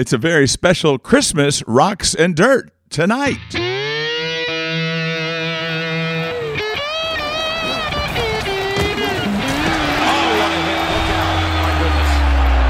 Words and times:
It's 0.00 0.14
a 0.14 0.16
very 0.16 0.48
special 0.48 0.98
Christmas 0.98 1.62
Rocks 1.66 2.14
and 2.14 2.34
Dirt 2.34 2.72
tonight. 2.88 3.36
Oh. 3.52 3.60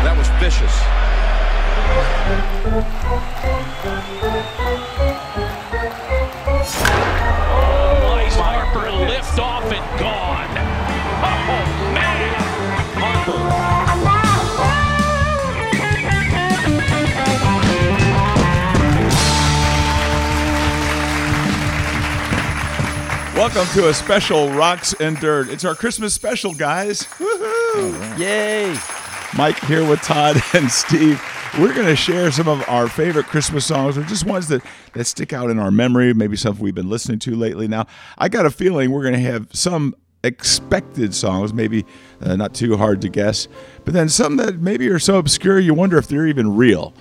That 0.03 0.17
was 0.19 0.29
vicious. 0.41 0.75
Welcome 23.41 23.67
to 23.73 23.89
a 23.89 23.95
special 23.95 24.51
Rocks 24.51 24.93
and 25.01 25.19
Dirt. 25.19 25.49
It's 25.49 25.65
our 25.65 25.75
Christmas 25.75 26.13
special, 26.13 26.53
guys. 26.53 27.05
Woohoo! 27.05 28.19
Yay! 28.19 28.77
Mike 29.35 29.59
here 29.61 29.83
with 29.89 30.03
Todd 30.03 30.37
and 30.55 30.71
Steve. 30.71 31.19
We're 31.59 31.73
going 31.73 31.87
to 31.87 31.97
share 31.97 32.31
some 32.31 32.49
of 32.49 32.63
our 32.69 32.87
favorite 32.87 33.25
Christmas 33.25 33.65
songs, 33.65 33.97
or 33.97 34.03
just 34.03 34.27
ones 34.27 34.49
that, 34.49 34.63
that 34.93 35.07
stick 35.07 35.33
out 35.33 35.49
in 35.49 35.59
our 35.59 35.71
memory, 35.71 36.13
maybe 36.13 36.37
something 36.37 36.63
we've 36.63 36.75
been 36.75 36.91
listening 36.91 37.19
to 37.21 37.35
lately. 37.35 37.67
Now, 37.67 37.87
I 38.19 38.29
got 38.29 38.45
a 38.45 38.51
feeling 38.51 38.91
we're 38.91 39.05
going 39.05 39.15
to 39.15 39.21
have 39.21 39.49
some 39.55 39.97
expected 40.23 41.15
songs, 41.15 41.55
maybe 41.55 41.87
uh, 42.21 42.37
not 42.37 42.53
too 42.53 42.77
hard 42.77 43.01
to 43.01 43.09
guess, 43.09 43.49
but 43.87 43.95
then 43.95 44.11
some 44.11 44.37
that 44.37 44.59
maybe 44.59 44.87
are 44.91 44.99
so 44.99 45.17
obscure 45.17 45.59
you 45.59 45.73
wonder 45.73 45.97
if 45.97 46.09
they're 46.09 46.27
even 46.27 46.57
real. 46.57 46.93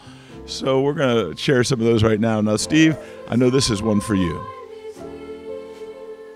So 0.45 0.79
we're 0.79 0.93
going 0.93 1.31
to 1.31 1.37
share 1.37 1.65
some 1.65 1.81
of 1.81 1.85
those 1.85 2.01
right 2.01 2.21
now. 2.21 2.39
Now, 2.39 2.55
Steve, 2.55 2.97
I 3.27 3.35
know 3.35 3.49
this 3.49 3.69
is 3.69 3.81
one 3.81 3.99
for 3.99 4.15
you. 4.15 4.41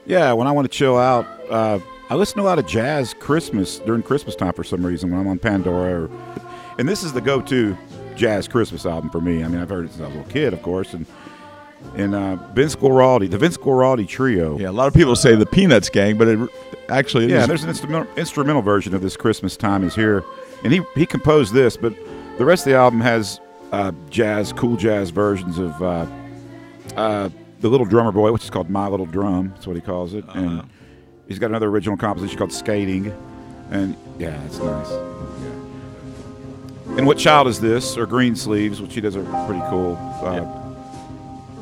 Yeah, 0.06 0.34
when 0.34 0.48
I 0.48 0.52
want 0.52 0.70
to 0.70 0.78
chill 0.78 0.98
out, 0.98 1.26
uh, 1.50 1.80
I 2.10 2.16
listen 2.16 2.38
to 2.38 2.44
a 2.44 2.46
lot 2.46 2.60
of 2.60 2.68
jazz 2.68 3.14
Christmas 3.14 3.80
during 3.80 4.04
Christmas 4.04 4.36
time 4.36 4.54
for 4.54 4.64
some 4.64 4.86
reason 4.86 5.10
when 5.12 5.20
I'm 5.20 5.28
on 5.28 5.40
Pandora. 5.40 6.04
Or, 6.04 6.10
and 6.78 6.88
this 6.88 7.04
is 7.04 7.14
the 7.14 7.22
go-to 7.22 7.78
jazz 8.16 8.48
Christmas 8.48 8.86
album 8.86 9.10
for 9.10 9.22
me. 9.22 9.44
I 9.44 9.48
mean, 9.48 9.62
I've 9.62 9.70
heard 9.70 9.86
it 9.86 9.92
since 9.92 10.02
I 10.02 10.08
was 10.08 10.16
a 10.16 10.18
little 10.18 10.32
kid, 10.32 10.54
of 10.54 10.62
course, 10.62 10.94
and 10.94 11.06
and 11.96 12.16
uh, 12.16 12.36
Vince 12.54 12.78
Guaraldi, 12.78 13.30
the 13.30 13.38
Vince 13.38 13.58
Guaraldi 13.58 14.08
Trio. 14.08 14.58
Yeah, 14.58 14.70
a 14.70 14.72
lot 14.72 14.88
of 14.88 14.94
people 14.94 15.18
say 15.18 15.36
the 15.36 15.46
Peanuts 15.46 15.90
Gang, 15.90 16.18
but 16.18 16.30
it 16.30 16.50
actually 16.88 17.30
Yeah, 17.30 17.46
there's 17.46 17.64
an 17.64 17.70
instrumental, 17.70 18.08
instrumental 18.16 18.62
version 18.62 18.94
of 18.94 19.02
this 19.02 19.18
Christmas 19.18 19.58
time 19.58 19.84
is 19.84 19.94
here, 19.94 20.24
and 20.64 20.72
he 20.72 20.82
he 20.96 21.06
composed 21.06 21.54
this, 21.54 21.76
but 21.76 21.94
the 22.38 22.46
rest 22.46 22.66
of 22.66 22.72
the 22.72 22.78
album 22.78 23.02
has 23.02 23.42
uh, 23.74 23.92
jazz, 24.10 24.54
cool 24.54 24.78
jazz 24.78 25.10
versions 25.10 25.58
of 25.58 25.82
uh, 25.84 26.06
uh, 26.96 27.30
the 27.64 27.70
Little 27.70 27.86
Drummer 27.88 28.12
Boy, 28.12 28.32
which 28.34 28.44
is 28.44 28.50
called 28.50 28.70
My 28.70 28.88
Little 28.90 29.06
Drum. 29.06 29.52
That's 29.56 29.66
what 29.66 29.78
he 29.78 29.82
calls 29.82 30.14
it, 30.14 30.26
and 30.36 30.64
he's 31.30 31.40
got 31.40 31.48
another 31.50 31.70
original 31.70 31.96
composition 31.98 32.38
called 32.38 32.52
Skating, 32.52 33.12
and 33.72 33.96
yeah, 34.20 34.40
it's 34.44 34.60
nice. 34.60 34.92
And 36.98 37.08
what 37.08 37.18
child 37.18 37.48
is 37.48 37.62
this? 37.62 37.98
Or 37.98 38.06
Green 38.06 38.36
Sleeves, 38.36 38.82
which 38.82 38.94
he 38.94 39.00
does 39.02 39.16
a 39.16 39.22
pretty 39.48 39.64
cool 39.70 39.96
uh, 40.22 40.42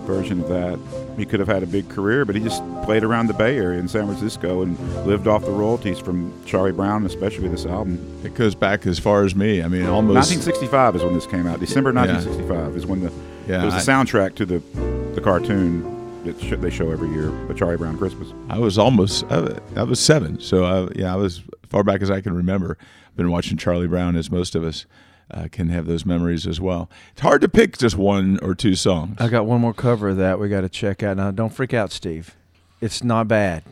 version 0.08 0.42
of 0.42 0.50
that. 0.50 0.80
He 1.18 1.26
could 1.26 1.40
have 1.40 1.48
had 1.48 1.62
a 1.62 1.68
big 1.68 1.88
career, 1.88 2.26
but 2.26 2.36
he 2.36 2.42
just 2.42 2.64
played 2.84 3.04
around 3.04 3.28
the 3.28 3.34
Bay 3.36 3.56
Area 3.56 3.80
in 3.80 3.88
San 3.88 4.08
Francisco 4.08 4.64
and 4.64 4.80
lived 5.06 5.28
off 5.28 5.46
the 5.46 5.52
royalties 5.52 6.00
from 6.00 6.34
Charlie 6.46 6.72
Brown, 6.72 7.06
especially 7.06 7.48
this 7.48 7.68
album. 7.68 8.22
it 8.26 8.34
goes 8.34 8.56
back 8.56 8.88
as 8.88 8.98
far 8.98 9.24
as 9.24 9.36
me. 9.36 9.62
I 9.62 9.68
mean, 9.68 9.86
almost 9.86 10.16
1965 10.32 10.96
is 10.96 11.04
when 11.04 11.14
this 11.14 11.28
came 11.28 11.46
out. 11.46 11.60
December 11.60 11.94
1965 11.94 12.76
is 12.76 12.88
when 12.88 13.02
the 13.02 13.12
Yeah, 13.48 13.62
it 13.62 13.66
was 13.66 13.86
the 13.86 13.92
soundtrack 13.92 14.34
to 14.36 14.46
the 14.48 14.91
the 15.14 15.22
cartoon 15.22 16.24
that 16.24 16.40
sh- 16.42 16.54
they 16.58 16.70
show 16.70 16.92
every 16.92 17.10
year, 17.10 17.32
the 17.48 17.54
Charlie 17.54 17.78
Brown 17.78 17.98
Christmas. 17.98 18.30
I 18.50 18.58
was 18.60 18.78
almost 18.78 19.26
I, 19.30 19.58
I 19.76 19.84
was 19.84 20.00
seven, 20.00 20.40
so 20.40 20.64
I, 20.66 20.90
yeah, 20.96 21.14
I 21.14 21.16
was 21.18 21.44
far 21.70 21.84
back 21.84 22.02
as 22.02 22.10
I 22.12 22.22
can 22.22 22.34
remember. 22.36 22.78
Been 23.16 23.30
watching 23.32 23.58
Charlie 23.58 23.88
Brown, 23.88 24.16
as 24.16 24.32
most 24.32 24.56
of 24.56 24.64
us 24.64 24.86
uh, 25.32 25.48
can 25.52 25.70
have 25.70 25.86
those 25.86 26.06
memories 26.06 26.48
as 26.48 26.62
well. 26.62 26.90
It's 27.12 27.22
hard 27.22 27.42
to 27.42 27.50
pick 27.50 27.78
just 27.78 27.98
one 27.98 28.40
or 28.42 28.56
two 28.56 28.76
songs. 28.76 29.18
I 29.20 29.28
got 29.28 29.46
one 29.46 29.60
more 29.62 29.74
cover 29.74 30.10
of 30.10 30.18
that 30.18 30.40
we 30.40 30.48
got 30.50 30.62
to 30.62 30.70
check 30.70 31.04
out. 31.04 31.18
Now, 31.18 31.32
don't 31.32 31.54
freak 31.54 31.74
out, 31.74 31.92
Steve. 31.92 32.36
It's 32.80 33.04
not 33.04 33.28
bad. 33.28 33.64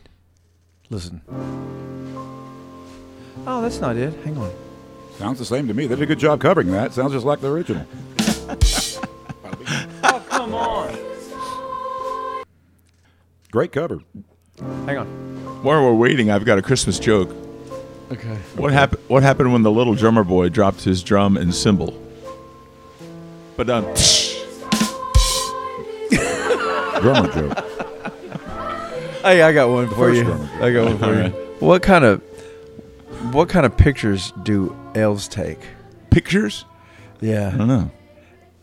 Listen. 0.90 1.22
Oh, 3.46 3.62
that's 3.62 3.80
not 3.80 3.96
it. 3.96 4.12
Hang 4.24 4.36
on. 4.36 4.52
Sounds 5.16 5.38
the 5.38 5.44
same 5.44 5.68
to 5.68 5.74
me. 5.74 5.86
They 5.86 5.94
did 5.96 6.02
a 6.02 6.06
good 6.06 6.18
job 6.18 6.40
covering 6.40 6.70
that. 6.72 6.92
Sounds 6.92 7.12
just 7.12 7.24
like 7.26 7.40
the 7.40 7.50
original. 7.50 7.86
Oh, 10.02 10.24
come 10.28 10.54
on. 10.54 11.09
Great 13.50 13.72
cover. 13.72 14.00
Hang 14.86 14.98
on. 14.98 15.06
While 15.62 15.82
we're 15.84 15.94
waiting, 15.94 16.30
I've 16.30 16.44
got 16.44 16.58
a 16.58 16.62
Christmas 16.62 16.98
joke. 16.98 17.34
Okay. 18.12 18.36
What 18.56 18.72
happened? 18.72 19.02
What 19.08 19.22
happened 19.22 19.52
when 19.52 19.62
the 19.62 19.70
little 19.70 19.94
drummer 19.94 20.24
boy 20.24 20.48
dropped 20.48 20.82
his 20.82 21.02
drum 21.02 21.36
and 21.36 21.54
cymbal? 21.54 21.92
But 23.56 23.68
um, 23.70 23.84
Drummer 27.00 27.32
joke. 27.32 27.58
Hey, 29.22 29.42
I 29.42 29.52
got 29.52 29.68
one 29.70 29.88
for 29.88 29.94
First 29.94 30.18
you. 30.18 30.24
drummer. 30.24 30.48
I 30.60 30.72
got 30.72 30.84
one 30.86 30.98
for 30.98 31.14
you. 31.22 31.28
What 31.60 31.82
kind 31.82 32.04
of 32.04 32.20
what 33.32 33.48
kind 33.48 33.66
of 33.66 33.76
pictures 33.76 34.32
do 34.42 34.74
elves 34.94 35.28
take? 35.28 35.58
pictures? 36.10 36.64
Yeah. 37.20 37.30
I 37.48 37.50
Yeah, 37.52 37.56
don't 37.56 37.68
know. 37.68 37.90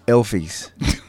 elfies. 0.08 0.72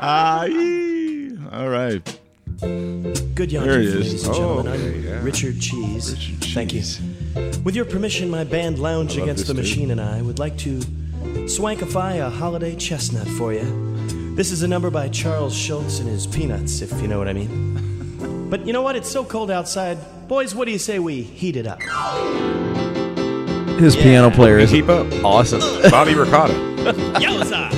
Ah, 0.00 0.44
yee. 0.48 1.30
all 1.52 1.68
right. 1.68 2.00
Good 2.60 3.50
yonder, 3.52 3.72
There 3.72 3.80
he 3.80 3.86
is. 3.88 3.94
ladies 3.96 4.24
and 4.24 4.34
Oh, 4.34 4.38
gentlemen. 4.38 4.72
okay, 4.72 4.86
I'm 4.86 5.04
yeah. 5.04 5.22
Richard 5.22 5.60
Cheese. 5.60 6.12
Richard 6.12 6.44
Thank 6.54 6.72
you. 6.72 6.82
With 7.64 7.74
your 7.74 7.84
permission, 7.84 8.30
my 8.30 8.44
band 8.44 8.78
Lounge 8.78 9.16
Against 9.18 9.40
this 9.40 9.48
the 9.48 9.54
dude. 9.54 9.62
Machine 9.64 9.90
and 9.90 10.00
I 10.00 10.22
would 10.22 10.38
like 10.38 10.56
to 10.58 10.78
swankify 11.46 12.20
a 12.24 12.30
holiday 12.30 12.74
chestnut 12.76 13.26
for 13.28 13.52
you. 13.52 14.34
This 14.36 14.50
is 14.50 14.62
a 14.62 14.68
number 14.68 14.88
by 14.90 15.08
Charles 15.08 15.54
Schulz 15.54 15.98
and 15.98 16.08
his 16.08 16.26
Peanuts, 16.26 16.80
if 16.80 16.92
you 17.02 17.08
know 17.08 17.18
what 17.18 17.28
I 17.28 17.32
mean. 17.34 17.82
But 18.50 18.66
you 18.66 18.72
know 18.72 18.82
what? 18.82 18.94
It's 18.94 19.08
so 19.10 19.24
cold 19.24 19.50
outside. 19.50 19.98
Boys, 20.28 20.54
what 20.54 20.66
do 20.66 20.70
you 20.70 20.78
say 20.78 20.98
we 21.00 21.22
heat 21.22 21.56
it 21.56 21.66
up? 21.66 21.80
His 23.80 23.96
piano 23.96 24.30
player 24.30 24.58
is 24.58 24.70
Keep 24.70 24.88
up. 24.88 25.10
awesome. 25.24 25.60
Bobby 25.90 26.14
Ricotta. 26.14 26.54
Yowza! 26.92 27.70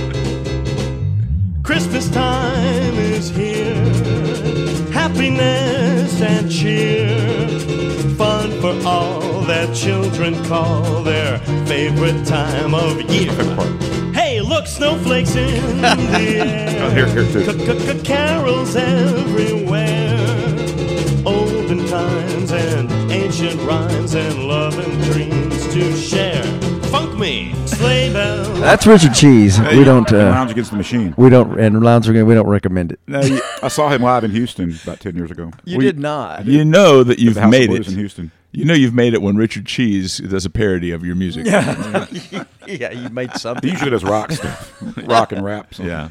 Christmas 1.62 2.09
time 2.11 2.94
is 2.94 3.31
here. 3.31 3.75
Happiness 4.93 6.21
and 6.21 6.50
cheer. 6.50 7.09
Fun 8.17 8.50
for 8.61 8.75
all 8.87 9.43
that 9.43 9.75
children 9.75 10.34
call 10.47 11.03
their 11.05 11.39
favorite 11.67 12.27
time 12.27 12.75
of 12.75 13.00
year. 13.11 13.33
Hey, 14.12 14.41
look, 14.41 14.67
snowflakes 14.67 15.37
in 15.37 15.81
the 15.83 16.41
air. 16.44 16.83
Oh, 16.83 16.91
here, 16.91 17.06
here, 17.06 17.27
too. 17.33 18.03
Carols 18.03 18.75
everywhere. 18.75 19.56
That's 28.21 28.87
Richard 28.87 29.15
Cheese. 29.15 29.60
We 29.60 29.84
don't. 29.84 30.10
Uh, 30.12 30.16
Lounge 30.31 30.50
Against 30.50 30.71
the 30.71 30.77
Machine. 30.77 31.15
we 31.16 31.28
don't. 31.28 31.59
And 31.60 31.82
Lounge 31.82 32.09
Again, 32.09 32.27
we 32.27 32.34
don't 32.34 32.47
recommend 32.49 32.93
it. 32.93 33.00
Now 33.06 33.21
you, 33.22 33.41
I 33.62 33.69
saw 33.69 33.88
him 33.91 34.03
live 34.03 34.25
in 34.25 34.31
Houston 34.31 34.77
about 34.82 35.00
10 35.00 35.15
years 35.16 35.31
ago. 35.31 35.50
You 35.65 35.78
We- 35.78 35.84
did 35.84 35.99
not. 35.99 36.47
you 36.47 36.65
know 36.65 37.03
that 37.05 37.19
you've 37.19 37.37
House 37.37 37.50
made 37.50 37.65
of 37.65 37.76
Blues 37.76 37.88
it. 37.88 37.93
in 37.93 37.99
Houston. 37.99 38.31
You 38.53 38.65
know 38.65 38.75
you've 38.75 38.94
made 38.94 39.12
it 39.12 39.21
when 39.21 39.37
Richard 39.37 39.66
Cheese 39.66 40.16
does 40.19 40.47
a 40.47 40.50
parody 40.50 40.91
of 40.91 41.05
your 41.05 41.15
music. 41.15 41.44
Yeah. 41.47 42.06
yeah, 42.66 42.91
you 42.93 43.10
made 43.10 43.32
He 43.32 43.38
something. 43.38 43.69
usually 43.69 43.90
does 43.90 44.02
rock 44.05 44.32
stuff, 44.32 44.73
rock 45.06 45.32
and 45.32 45.44
rap. 45.44 45.75
so- 45.75 45.82
yeah. 45.85 46.08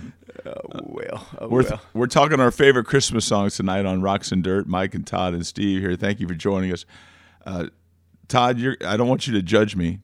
well, 0.83 1.27
oh, 1.41 1.47
We're, 1.47 1.63
well. 1.63 1.81
we're 1.93 2.07
talking 2.07 2.39
our 2.39 2.51
favorite 2.51 2.85
Christmas 2.85 3.25
songs 3.25 3.55
tonight 3.55 3.85
on 3.87 4.01
Rocks 4.03 4.31
and 4.31 4.43
Dirt. 4.43 4.67
Mike 4.67 4.93
and 4.93 5.05
Todd 5.07 5.33
and 5.33 5.45
Steve 5.45 5.81
here. 5.81 5.95
Thank 5.95 6.19
you 6.19 6.27
for 6.27 6.35
joining 6.35 6.71
us. 6.71 6.85
Uh, 7.45 7.67
Todd, 8.27 8.59
you're, 8.59 8.77
I 8.85 8.95
don't 8.95 9.07
want 9.07 9.25
you 9.27 9.33
to 9.33 9.41
judge 9.41 9.75
me, 9.75 9.99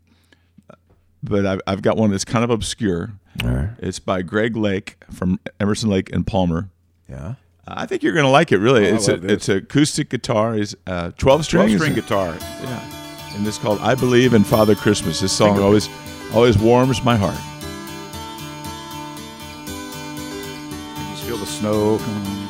but 1.23 1.45
I've, 1.45 1.61
I've 1.67 1.81
got 1.81 1.97
one 1.97 2.11
that's 2.11 2.25
kind 2.25 2.43
of 2.43 2.49
obscure. 2.49 3.11
All 3.43 3.49
right. 3.49 3.69
It's 3.79 3.99
by 3.99 4.21
Greg 4.21 4.55
Lake 4.57 4.97
from 5.11 5.39
Emerson 5.59 5.89
Lake 5.89 6.11
and 6.13 6.25
Palmer. 6.27 6.69
Yeah. 7.09 7.35
I 7.67 7.85
think 7.85 8.03
you're 8.03 8.13
going 8.13 8.25
to 8.25 8.31
like 8.31 8.51
it. 8.51 8.57
Really, 8.57 8.89
Oh, 8.89 8.95
it's 8.95 9.07
a, 9.07 9.17
this. 9.17 9.31
it's 9.31 9.49
acoustic 9.49 10.09
guitar. 10.09 10.55
Is 10.57 10.75
uh, 10.87 11.11
twelve 11.17 11.45
string. 11.45 11.67
12 11.67 11.79
string 11.79 11.93
guitar. 11.93 12.35
Yeah, 12.63 13.35
and 13.35 13.47
it's 13.47 13.57
called 13.59 13.79
"I 13.81 13.93
Believe 13.95 14.33
in 14.33 14.43
Father 14.43 14.75
Christmas." 14.75 15.19
This 15.21 15.31
song 15.31 15.51
Think 15.53 15.63
always 15.63 15.87
always 16.33 16.57
warms 16.57 17.03
my 17.03 17.15
heart. 17.15 17.37
You 20.97 21.11
just 21.13 21.23
feel 21.23 21.37
the 21.37 21.45
snow 21.45 21.97
coming 21.99 22.27
on. 22.27 22.47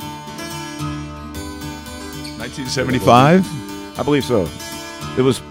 1975. 2.39 3.99
I 3.99 4.03
believe 4.03 4.23
so. 4.23 4.47
It 5.17 5.21
was 5.21 5.41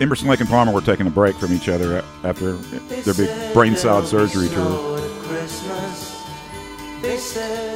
Emerson, 0.00 0.28
Lake, 0.28 0.40
and 0.40 0.48
Palmer 0.48 0.72
were 0.72 0.80
taking 0.80 1.06
a 1.06 1.10
break 1.10 1.36
from 1.36 1.52
each 1.52 1.68
other 1.68 2.04
after 2.22 2.52
their 2.52 3.14
big 3.14 3.52
brain 3.54 3.76
salad 3.76 4.06
surgery 4.06 4.48
tour. 4.48 4.98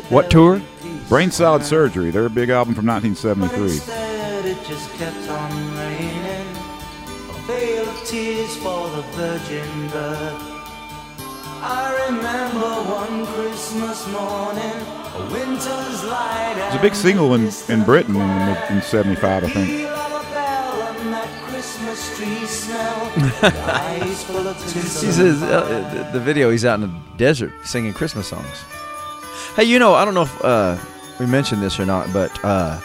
What 0.08 0.30
tour? 0.30 0.60
Brain 1.08 1.30
salad 1.30 1.64
surgery, 1.64 2.10
their 2.10 2.28
big 2.28 2.50
album 2.50 2.74
from 2.74 2.86
1973. 2.86 4.50
It 4.50 4.58
just 4.66 4.90
kept 4.94 5.28
on 5.28 5.76
raining. 5.76 6.56
A 7.28 7.32
veil 7.46 7.88
of 7.88 8.04
tears 8.04 8.56
for 8.56 8.88
the 8.90 9.02
virgin 9.12 9.88
birth. 9.88 10.52
I 11.64 12.06
remember 12.08 12.68
one 12.90 13.26
Christmas 13.26 14.06
morning, 14.08 14.86
a 15.14 15.32
winter's 15.32 16.04
light. 16.04 16.54
It 16.56 16.66
was 16.66 16.74
a 16.74 16.82
big 16.82 16.94
single 16.94 17.34
in, 17.34 17.50
in 17.68 17.84
Britain 17.84 18.16
in, 18.16 18.76
in 18.76 18.82
75, 18.82 19.44
I 19.44 19.48
think. 19.48 19.91
He 25.06 25.12
says 25.12 25.42
uh, 25.42 26.10
the, 26.12 26.18
the 26.18 26.24
video. 26.24 26.50
He's 26.50 26.64
out 26.64 26.80
in 26.80 26.82
the 26.82 27.00
desert 27.16 27.52
singing 27.64 27.92
Christmas 27.92 28.28
songs. 28.28 28.46
Hey, 29.56 29.64
you 29.64 29.78
know, 29.78 29.94
I 29.94 30.04
don't 30.04 30.14
know 30.14 30.22
if 30.22 30.44
uh, 30.44 30.78
we 31.18 31.26
mentioned 31.26 31.62
this 31.62 31.78
or 31.78 31.86
not, 31.86 32.12
but 32.12 32.32
uh, 32.44 32.80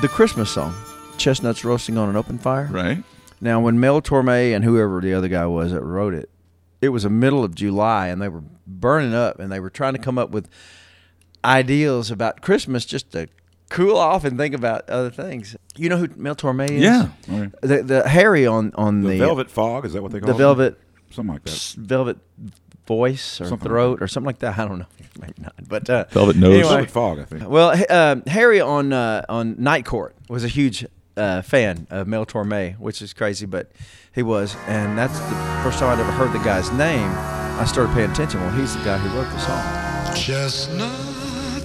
the 0.00 0.08
Christmas 0.08 0.50
song, 0.50 0.74
"Chestnuts 1.18 1.64
Roasting 1.64 1.98
on 1.98 2.08
an 2.08 2.16
Open 2.16 2.38
Fire." 2.38 2.68
Right. 2.70 3.02
Now, 3.40 3.60
when 3.60 3.80
Mel 3.80 4.00
Torme 4.02 4.54
and 4.54 4.64
whoever 4.64 5.00
the 5.00 5.14
other 5.14 5.28
guy 5.28 5.46
was 5.46 5.72
that 5.72 5.82
wrote 5.82 6.14
it, 6.14 6.30
it 6.80 6.90
was 6.90 7.02
the 7.04 7.10
middle 7.10 7.44
of 7.44 7.54
July, 7.54 8.08
and 8.08 8.20
they 8.20 8.28
were 8.28 8.44
burning 8.66 9.14
up, 9.14 9.38
and 9.38 9.50
they 9.50 9.60
were 9.60 9.70
trying 9.70 9.94
to 9.94 9.98
come 9.98 10.18
up 10.18 10.30
with 10.30 10.48
ideals 11.44 12.10
about 12.10 12.42
Christmas 12.42 12.84
just 12.84 13.10
to 13.12 13.28
cool 13.70 13.96
off 13.96 14.24
and 14.24 14.36
think 14.36 14.54
about 14.54 14.88
other 14.90 15.10
things. 15.10 15.56
You 15.76 15.88
know 15.88 15.96
who 15.96 16.08
Mel 16.16 16.36
Torme 16.36 16.70
is? 16.70 16.82
Yeah. 16.82 17.08
Okay. 17.28 17.50
The, 17.62 17.82
the 17.82 18.08
Harry 18.08 18.46
on 18.46 18.72
on 18.74 19.00
The 19.02 19.08
the, 19.10 19.18
Velvet 19.18 19.50
Fog, 19.50 19.86
is 19.86 19.94
that 19.94 20.02
what 20.02 20.12
they 20.12 20.20
call 20.20 20.28
it? 20.28 20.32
the 20.32 20.36
it? 20.36 20.38
velvet 20.38 20.80
Something 21.10 21.32
like 21.34 21.44
that. 21.44 21.74
velvet 21.78 22.18
voice 22.86 23.40
or 23.40 23.44
Something 23.46 23.58
like 23.58 23.62
throat 23.68 24.02
or 24.02 24.08
something 24.08 24.26
like 24.26 24.38
that. 24.40 24.58
I 24.58 24.66
don't 24.66 24.78
know. 24.80 24.86
Maybe 25.20 25.34
not. 25.40 25.54
But 25.68 25.88
uh, 25.90 26.04
Velvet 26.10 26.36
nose. 26.36 26.54
anyway. 26.54 26.68
Velvet 26.68 26.90
Fog, 26.90 27.18
I 27.20 27.24
think. 27.24 27.48
Well, 27.48 27.72
h- 27.72 27.88
um, 27.90 28.22
Harry 28.26 28.60
on 28.60 28.92
uh, 28.92 29.24
on 29.28 29.54
Night 29.58 29.84
Court 29.84 30.14
was 30.28 30.44
a 30.44 30.48
huge 30.48 30.84
uh, 31.16 31.42
fan 31.42 31.86
of 31.90 32.06
Mel 32.06 32.26
Torme, 32.26 32.76
which 32.78 33.00
is 33.02 33.12
crazy, 33.12 33.46
but 33.46 33.70
he 34.12 34.22
was, 34.22 34.56
and 34.66 34.96
that's 34.98 35.18
the 35.18 35.60
first 35.62 35.78
time 35.78 35.90
I'd 35.96 36.00
ever 36.00 36.10
heard 36.12 36.32
the 36.32 36.42
guy's 36.44 36.70
name. 36.72 37.08
I 37.60 37.64
started 37.66 37.92
paying 37.94 38.10
attention. 38.10 38.40
Well, 38.40 38.50
he's 38.52 38.74
the 38.76 38.82
guy 38.84 38.98
who 38.98 39.16
wrote 39.16 39.30
the 39.30 39.38
song. 39.38 40.14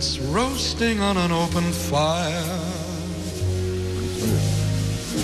Chestnuts 0.05 0.19
roasting 0.31 0.99
on 0.99 1.17
an 1.17 1.31
open 1.31 1.63
fire. 1.71 2.31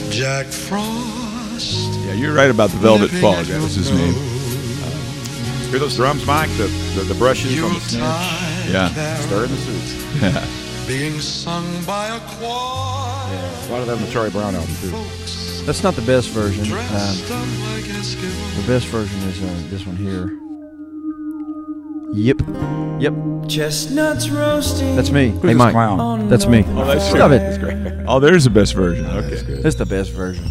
Jack 0.09 0.47
Frost. 0.47 1.89
Yeah, 2.05 2.13
you're 2.13 2.33
right 2.33 2.49
about 2.49 2.71
the 2.71 2.77
Velvet 2.77 3.09
Fog. 3.11 3.39
at 3.39 3.45
That 3.47 3.61
was 3.61 3.75
his 3.75 3.91
name. 3.91 4.13
nose. 4.13 5.69
Hear 5.69 5.79
those 5.79 5.95
drums, 5.95 6.25
Mike? 6.25 6.49
The, 6.57 6.67
the, 6.95 7.03
the 7.03 7.13
brushes 7.15 7.61
on 7.61 7.73
the 7.73 7.79
snare. 7.79 8.01
Yeah. 8.69 9.15
Stirring 9.19 9.51
the 9.51 9.57
soup. 9.57 10.87
being 10.87 11.19
sung 11.21 11.83
by 11.85 12.07
a 12.07 12.19
choir. 12.37 13.37
A 13.37 13.71
lot 13.71 13.81
of 13.81 13.87
that 13.87 13.95
on 13.97 14.01
the 14.01 14.11
Charlie 14.11 14.31
Brown 14.31 14.55
album, 14.55 14.75
too. 14.81 14.89
That's 15.65 15.83
not 15.83 15.93
the 15.95 16.01
best 16.01 16.29
version. 16.29 16.65
dressed 16.65 17.31
Um, 17.31 17.37
up 17.41 17.47
like 17.69 17.83
Eskimos. 17.85 18.61
the 18.61 18.67
best 18.67 18.87
version 18.87 19.19
is 19.29 19.41
uh, 19.43 19.69
this 19.69 19.85
one 19.85 19.95
here. 19.95 20.37
Yep, 22.13 22.41
yep, 22.99 23.13
Chestnuts 23.47 24.29
roasting. 24.29 24.95
that's 24.95 25.11
me. 25.11 25.29
Who's 25.29 25.41
hey, 25.41 25.47
this 25.49 25.57
Mike, 25.57 25.71
clown? 25.71 26.27
that's 26.29 26.45
me. 26.45 26.63
Oh, 26.67 26.85
that's 26.85 27.05
Stop 27.09 27.29
great. 27.29 27.41
it. 27.41 28.05
Oh, 28.07 28.19
there's 28.19 28.43
the 28.43 28.49
best 28.49 28.73
version. 28.73 29.05
Okay. 29.05 29.35
That's 29.61 29.75
the 29.75 29.85
best 29.85 30.11
version. 30.11 30.45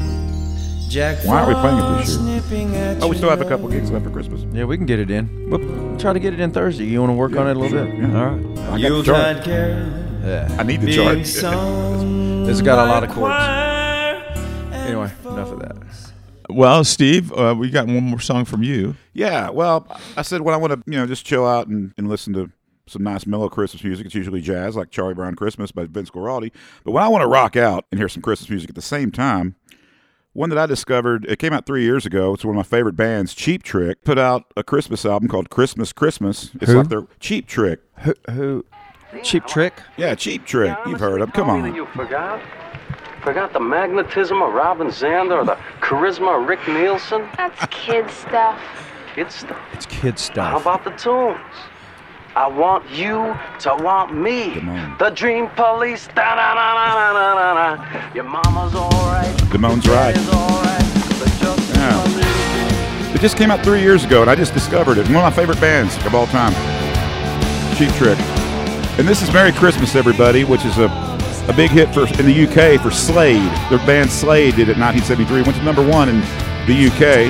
Jack 0.88 1.18
Why 1.24 1.40
aren't 1.40 1.48
we 1.48 1.54
playing 1.54 1.78
it 1.78 1.98
this 2.00 2.16
year? 2.16 2.98
Oh, 3.02 3.08
we 3.08 3.16
still 3.16 3.30
have 3.30 3.40
a 3.40 3.44
couple 3.44 3.68
gigs 3.68 3.90
left 3.90 4.04
for 4.04 4.10
Christmas. 4.10 4.40
Yeah, 4.52 4.64
we 4.64 4.76
can 4.76 4.86
get 4.86 4.98
it 4.98 5.10
in. 5.10 5.50
We'll 5.50 5.98
try 5.98 6.12
to 6.12 6.18
get 6.18 6.32
it 6.34 6.40
in 6.40 6.50
Thursday. 6.50 6.84
You 6.86 7.00
want 7.00 7.10
to 7.10 7.14
work 7.14 7.36
on 7.36 7.46
it 7.46 7.56
a 7.56 7.60
little 7.60 7.68
sure, 7.68 7.84
bit? 7.84 7.98
yeah. 7.98 8.18
All 8.18 8.30
right. 8.30 8.58
I 8.58 8.62
got 8.64 8.72
the 8.72 8.80
Yuletide 8.80 9.34
chart. 9.36 9.44
carol 9.44 9.88
Yeah. 10.24 10.56
I 10.58 10.62
need 10.64 10.80
the 10.80 10.86
being 10.86 10.98
chart. 11.14 11.26
sung 11.26 12.48
It's 12.48 12.60
got 12.62 12.84
a 12.86 12.90
lot 12.90 13.04
of 13.04 13.10
chords. 13.10 13.34
choir 13.34 14.14
and 14.72 14.74
Anyway, 14.74 15.12
enough 15.26 15.52
of 15.52 15.58
that. 15.60 15.76
Well, 16.52 16.84
Steve, 16.84 17.32
uh, 17.32 17.54
we 17.58 17.70
got 17.70 17.86
one 17.86 18.04
more 18.04 18.20
song 18.20 18.44
from 18.44 18.62
you. 18.62 18.96
Yeah, 19.12 19.50
well, 19.50 19.86
I 20.16 20.22
said 20.22 20.42
when 20.42 20.54
I 20.54 20.58
want 20.58 20.72
to, 20.72 20.90
you 20.90 20.98
know, 20.98 21.06
just 21.06 21.24
chill 21.24 21.46
out 21.46 21.68
and, 21.68 21.92
and 21.96 22.08
listen 22.08 22.32
to 22.34 22.50
some 22.86 23.02
nice 23.02 23.26
mellow 23.26 23.48
Christmas 23.48 23.84
music. 23.84 24.06
It's 24.06 24.14
usually 24.14 24.40
jazz, 24.40 24.76
like 24.76 24.90
Charlie 24.90 25.14
Brown 25.14 25.34
Christmas 25.36 25.70
by 25.72 25.84
Vince 25.84 26.10
Guaraldi. 26.10 26.52
But 26.84 26.92
when 26.92 27.02
I 27.02 27.08
want 27.08 27.22
to 27.22 27.28
rock 27.28 27.56
out 27.56 27.86
and 27.90 27.98
hear 27.98 28.08
some 28.08 28.22
Christmas 28.22 28.50
music 28.50 28.70
at 28.70 28.74
the 28.74 28.82
same 28.82 29.10
time, 29.12 29.54
one 30.32 30.50
that 30.50 30.58
I 30.58 30.66
discovered, 30.66 31.24
it 31.26 31.38
came 31.38 31.52
out 31.52 31.66
three 31.66 31.82
years 31.82 32.06
ago. 32.06 32.34
It's 32.34 32.44
one 32.44 32.54
of 32.54 32.56
my 32.56 32.62
favorite 32.62 32.96
bands, 32.96 33.34
Cheap 33.34 33.62
Trick, 33.62 34.04
put 34.04 34.18
out 34.18 34.44
a 34.56 34.62
Christmas 34.62 35.04
album 35.04 35.28
called 35.28 35.50
Christmas 35.50 35.92
Christmas. 35.92 36.50
It's 36.60 36.70
Who? 36.70 36.78
like 36.78 36.88
their 36.88 37.06
Cheap 37.18 37.46
Trick. 37.46 37.80
Who? 38.00 38.14
who 38.30 38.64
cheap 39.22 39.46
trick? 39.46 39.74
Yeah, 39.96 40.14
Cheap 40.14 40.46
Trick. 40.46 40.76
You've 40.86 41.00
heard 41.00 41.20
of 41.20 41.28
them. 41.28 41.30
Come 41.32 41.46
Tell 41.46 41.56
me 41.56 41.70
that 41.70 42.14
on. 42.14 42.40
You 43.20 43.26
forgot? 43.26 43.50
Forgot 43.50 43.52
the 43.52 43.60
magnetism 43.60 44.40
of 44.40 44.54
Robin 44.54 44.86
Zander 44.88 45.42
or 45.42 45.44
the 45.44 45.56
charisma 45.80 46.40
of 46.40 46.48
Rick 46.48 46.66
Nielsen? 46.68 47.28
That's 47.36 47.66
kid 47.70 48.08
stuff. 48.10 48.58
It's 49.16 49.34
stuff. 49.34 49.58
It's 49.74 49.86
kid 49.86 50.18
stuff. 50.18 50.50
How 50.52 50.58
about 50.60 50.84
the 50.84 50.90
tunes? 50.90 51.38
I 52.34 52.46
want 52.46 52.88
you 52.90 53.36
to 53.60 53.74
want 53.82 54.14
me. 54.14 54.54
The 54.98 55.10
Dream 55.10 55.48
Police. 55.50 56.06
Da 56.08 56.34
da 56.36 56.54
da 56.54 56.74
da 56.74 57.12
da 57.12 57.34
da 57.34 57.76
da. 57.76 58.14
Your 58.14 58.24
mama's 58.24 58.74
alright. 58.74 59.36
Damone's 59.50 59.84
Your 59.84 59.96
right. 59.96 60.14
daddy's 60.14 60.28
alright. 60.28 61.18
But 61.18 61.28
just 61.40 61.76
Yeah. 61.76 63.14
It 63.14 63.20
just 63.20 63.36
came 63.36 63.50
out 63.50 63.62
three 63.62 63.82
years 63.82 64.04
ago, 64.04 64.22
and 64.22 64.30
I 64.30 64.34
just 64.34 64.54
discovered 64.54 64.96
it. 64.96 65.06
One 65.08 65.16
of 65.16 65.22
my 65.24 65.30
favorite 65.30 65.60
bands 65.60 65.94
of 66.06 66.14
all 66.14 66.26
time, 66.28 66.52
Cheap 67.76 67.90
Trick. 67.96 68.18
And 68.98 69.06
this 69.06 69.20
is 69.22 69.30
Merry 69.32 69.52
Christmas, 69.52 69.94
everybody, 69.94 70.44
which 70.44 70.64
is 70.64 70.78
a, 70.78 70.86
a 71.50 71.52
big 71.52 71.70
hit 71.72 71.92
for 71.92 72.06
in 72.20 72.26
the 72.26 72.46
UK 72.46 72.80
for 72.80 72.92
Slade. 72.92 73.50
Their 73.70 73.84
band 73.84 74.08
Slade 74.08 74.54
did 74.54 74.68
it 74.68 74.76
in 74.76 74.80
1973, 74.80 75.42
went 75.42 75.56
to 75.56 75.64
number 75.64 75.84
one 75.84 76.08
in 76.08 76.20
the 76.70 76.86
UK, 76.86 77.26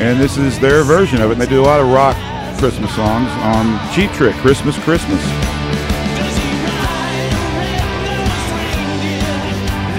and 0.00 0.18
this 0.18 0.38
is 0.38 0.58
their 0.60 0.82
version 0.82 1.20
of 1.20 1.28
it. 1.28 1.34
And 1.34 1.42
they 1.42 1.46
do 1.46 1.60
a 1.60 1.68
lot 1.68 1.78
of 1.78 1.88
rock 1.88 2.16
Christmas 2.58 2.94
songs 2.96 3.28
on 3.44 3.76
Cheap 3.92 4.10
Trick, 4.12 4.34
Christmas, 4.36 4.78
Christmas. 4.78 5.20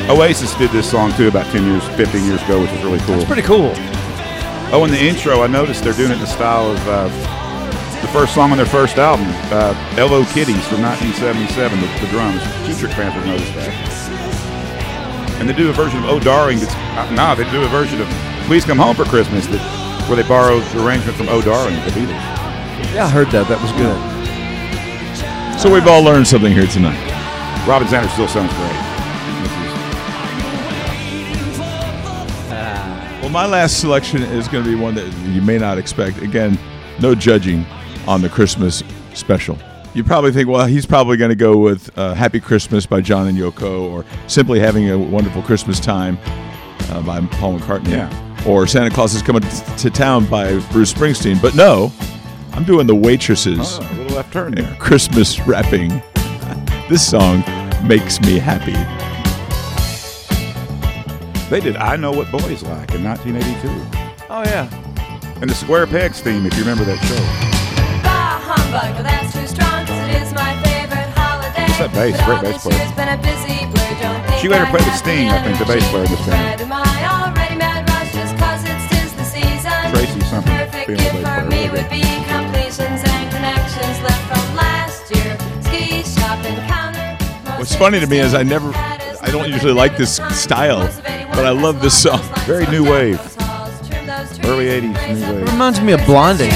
Oasis 0.10 0.56
did 0.56 0.72
this 0.72 0.90
song 0.90 1.14
too 1.14 1.28
about 1.28 1.46
10 1.52 1.66
years, 1.66 1.88
15 1.90 2.26
years 2.26 2.42
ago, 2.42 2.60
which 2.60 2.72
is 2.72 2.84
really 2.84 3.00
cool. 3.00 3.16
It's 3.16 3.26
pretty 3.26 3.44
cool. 3.44 3.74
Oh, 4.74 4.82
in 4.86 4.92
the 4.92 5.00
intro, 5.00 5.44
I 5.44 5.48
noticed 5.48 5.84
they're 5.84 5.94
doing 5.94 6.10
it 6.10 6.16
in 6.16 6.20
the 6.20 6.26
style 6.26 6.72
of 6.72 6.88
uh, 6.88 7.08
the 8.02 8.08
first 8.08 8.34
song 8.34 8.50
on 8.50 8.58
their 8.58 8.66
first 8.66 8.98
album, 8.98 9.28
uh, 9.54 9.74
ELO 9.98 10.26
Kiddies 10.26 10.68
from 10.68 10.82
1977, 10.84 11.80
the, 11.80 11.88
the 12.04 12.08
drums. 12.12 12.44
Cheap 12.68 12.78
Trick 12.78 12.92
fans 12.92 13.16
will 13.16 13.32
notice 13.32 13.50
that. 13.56 13.72
And 15.40 15.48
they 15.48 15.54
do 15.54 15.70
a 15.70 15.74
version 15.74 16.04
of 16.04 16.10
Oh 16.10 16.20
Darling 16.20 16.60
that's, 16.60 16.76
uh, 16.76 17.10
nah, 17.12 17.34
they 17.34 17.50
do 17.50 17.64
a 17.64 17.68
version 17.70 18.02
of 18.02 18.08
Please 18.46 18.66
Come 18.66 18.78
Home 18.78 18.94
for 18.94 19.06
Christmas 19.06 19.48
that, 19.48 19.62
where 20.10 20.22
they 20.22 20.28
borrowed 20.28 20.64
the 20.64 20.86
arrangement 20.86 21.18
from 21.18 21.30
Oh 21.30 21.42
Darling, 21.42 21.76
the 21.86 21.92
Beatles. 21.92 22.12
Yeah, 22.94 23.06
I 23.06 23.10
heard 23.10 23.28
that. 23.32 23.48
That 23.48 23.62
was 23.62 23.72
good. 23.80 23.96
So 25.62 25.72
we've 25.74 25.88
all 25.88 26.04
learned 26.04 26.28
something 26.28 26.52
here 26.52 26.68
tonight. 26.68 27.00
Robin 27.66 27.88
Zander 27.88 28.12
still 28.12 28.28
sounds 28.28 28.52
great. 28.54 28.82
Well, 33.22 33.30
my 33.30 33.46
last 33.46 33.80
selection 33.80 34.24
is 34.24 34.50
going 34.50 34.66
to 34.66 34.70
be 34.70 34.76
one 34.76 34.94
that 34.96 35.10
you 35.30 35.42
may 35.42 35.58
not 35.58 35.78
expect. 35.78 36.22
Again, 36.22 36.60
no 37.00 37.16
judging 37.16 37.66
on 38.08 38.22
the 38.22 38.28
Christmas 38.28 38.84
special. 39.14 39.58
You 39.96 40.04
probably 40.04 40.34
think, 40.34 40.50
well, 40.50 40.66
he's 40.68 40.86
probably 40.86 41.16
going 41.16 41.30
to 41.30 41.36
go 41.36 41.56
with 41.58 41.90
uh, 41.98 42.14
Happy 42.16 42.42
Christmas 42.42 42.86
by 42.86 43.00
John 43.00 43.28
and 43.28 43.38
Yoko 43.38 43.90
or 43.90 44.04
Simply 44.28 44.60
Having 44.60 44.90
a 44.90 45.00
Wonderful 45.00 45.42
Christmas 45.42 45.80
Time 45.80 46.18
uh, 46.90 47.02
by 47.02 47.22
Paul 47.38 47.58
McCartney. 47.60 47.92
Yeah. 47.92 48.44
Or 48.46 48.68
Santa 48.68 48.90
Claus 48.90 49.16
is 49.16 49.22
Coming 49.22 49.42
to 49.42 49.90
Town 49.90 50.26
by 50.26 50.60
Bruce 50.74 50.94
Springsteen. 50.94 51.42
But 51.42 51.56
no, 51.56 51.94
I'm 52.52 52.66
doing 52.66 52.88
the 52.88 52.96
waitresses 52.96 53.58
Oh, 53.62 53.90
a 53.90 53.94
little 53.96 54.18
left 54.18 54.34
turn 54.34 54.54
there. 54.56 54.76
Christmas 54.80 55.40
Wrapping. 55.48 55.90
this 56.90 57.10
song 57.10 57.40
makes 57.88 58.20
me 58.20 58.38
happy. 58.38 58.74
They 61.50 61.62
did 61.62 61.78
I 61.78 61.96
Know 61.96 62.12
What 62.12 62.30
Boys 62.34 62.64
Like 62.64 62.94
in 62.94 63.04
1982. 63.04 63.70
Oh 64.30 64.44
yeah. 64.44 64.68
And 65.40 65.50
the 65.50 65.56
Square 65.56 65.88
Pegs 65.88 66.20
theme, 66.20 66.46
if 66.46 66.54
you 66.56 66.62
remember 66.62 66.84
that 66.84 66.98
show. 67.06 67.16
Bah 68.04 68.40
humbug, 68.44 69.04
that's 69.06 69.34
too 69.34 69.48
strong 69.48 69.75
that 71.78 71.92
bass? 71.94 72.16
Great 72.26 72.42
bass 72.42 72.64
player. 72.64 72.78
year's 72.78 72.92
been 72.94 73.10
a 73.10 73.18
busy 73.18 73.58
blur, 73.72 73.92
don't 74.02 74.22
think 74.28 74.42
She 74.42 74.48
later 74.48 74.66
played 74.68 74.86
with 74.86 74.96
Sting, 74.96 75.30
I 75.30 75.44
think, 75.44 75.60
the 75.60 75.66
bass 75.66 75.88
player 75.90 76.06
in 76.06 76.12
this 76.12 76.26
band. 76.26 76.62
Am 76.62 76.72
I 76.72 76.98
already 77.10 77.56
mad 77.56 77.90
rush 77.90 78.12
just 78.14 78.34
'cause 78.38 78.62
it's 78.64 78.86
tis 78.92 79.12
the 79.14 79.26
season? 79.26 79.80
Tracy 79.92 80.22
something, 80.32 80.56
Perfect 80.56 80.88
gift 80.88 81.02
bass 81.02 81.12
for 81.12 81.22
player, 81.24 81.50
me 81.50 81.70
would 81.70 81.90
be 81.90 82.04
completions 82.30 83.02
and 83.04 83.24
connections 83.32 83.98
left 84.04 84.24
from 84.32 84.46
last 84.56 85.04
year. 85.16 85.38
Ski 85.68 86.04
shop 86.04 86.40
and 86.46 86.58
counter. 86.70 87.18
What's 87.58 87.76
funny 87.76 88.00
to 88.00 88.08
me 88.08 88.20
is 88.20 88.34
I 88.34 88.44
never- 88.44 88.74
I 89.22 89.30
don't 89.32 89.50
usually 89.50 89.74
like 89.74 89.98
this 89.98 90.22
style 90.32 90.88
but 91.34 91.46
I 91.46 91.50
love 91.50 91.82
this 91.82 91.94
song. 91.94 92.22
Very 92.46 92.66
new 92.68 92.84
wave. 92.84 93.20
Early 94.46 94.70
80s 94.70 95.20
new 95.20 95.34
wave. 95.34 95.44
It 95.44 95.52
Reminds 95.52 95.82
me 95.82 95.94
of 95.94 96.06
Blondie. 96.06 96.52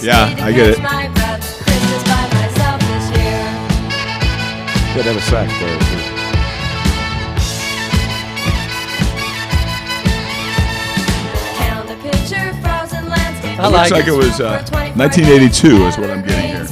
Yeah, 0.00 0.34
I 0.40 0.52
get 0.52 0.78
it. 0.78 1.11
Could 4.92 5.06
have 5.06 5.16
a 5.16 5.22
sax 5.22 5.50
player 5.56 5.78
too. 5.78 6.22
I 13.58 13.68
Looks 13.68 13.90
like 13.90 14.06
it 14.06 14.12
was 14.12 14.40
uh, 14.40 14.62
1982 14.96 15.76
is 15.86 15.96
what 15.96 16.10
I'm 16.10 16.22
getting 16.26 16.56
here. 16.56 16.66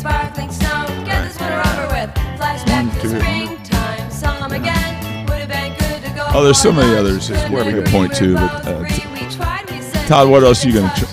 Oh, 6.32 6.42
there's 6.44 6.60
so 6.60 6.72
many 6.72 6.94
others 6.96 7.30
as 7.30 7.50
well 7.50 7.64
we 7.64 7.72
could 7.72 7.86
point 7.86 8.14
to. 8.16 8.34
But, 8.34 8.66
uh, 8.66 8.84
t- 8.86 10.06
Todd, 10.06 10.28
what 10.28 10.42
else 10.42 10.64
are 10.64 10.68
you 10.68 10.74
going 10.74 10.90
to 10.94 11.09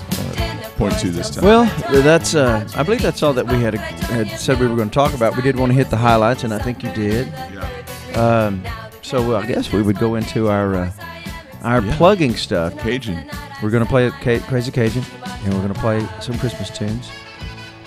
point 0.78 0.98
to 1.00 1.10
this 1.10 1.30
time? 1.30 1.44
Well, 1.44 1.64
that's 2.02 2.34
uh, 2.34 2.66
I 2.76 2.82
believe 2.82 3.02
that's 3.02 3.22
all 3.22 3.32
that 3.34 3.46
we 3.46 3.60
had 3.60 3.74
had 3.74 4.28
said 4.38 4.58
we 4.60 4.66
were 4.66 4.76
going 4.76 4.88
to 4.90 4.94
talk 4.94 5.12
about. 5.12 5.36
We 5.36 5.42
did 5.42 5.56
want 5.56 5.70
to 5.72 5.76
hit 5.76 5.90
the 5.90 5.96
highlights, 5.96 6.44
and 6.44 6.54
I 6.54 6.58
think 6.58 6.82
you 6.82 6.92
did. 6.92 7.26
Yeah. 7.26 7.68
Um, 8.14 8.64
so 9.02 9.36
I 9.36 9.44
guess 9.46 9.72
we 9.72 9.82
would 9.82 9.98
go 9.98 10.14
into 10.14 10.48
our 10.48 10.74
uh, 10.74 10.92
our 11.62 11.82
plugging 11.96 12.36
stuff. 12.36 12.78
Cajun. 12.78 13.28
We're 13.62 13.70
going 13.70 13.82
to 13.82 13.88
play 13.88 14.08
Ca- 14.22 14.40
Crazy 14.46 14.70
Cajun, 14.70 15.02
and 15.24 15.52
we're 15.52 15.62
going 15.62 15.74
to 15.74 15.80
play 15.80 16.06
some 16.20 16.38
Christmas 16.38 16.70
tunes. 16.70 17.10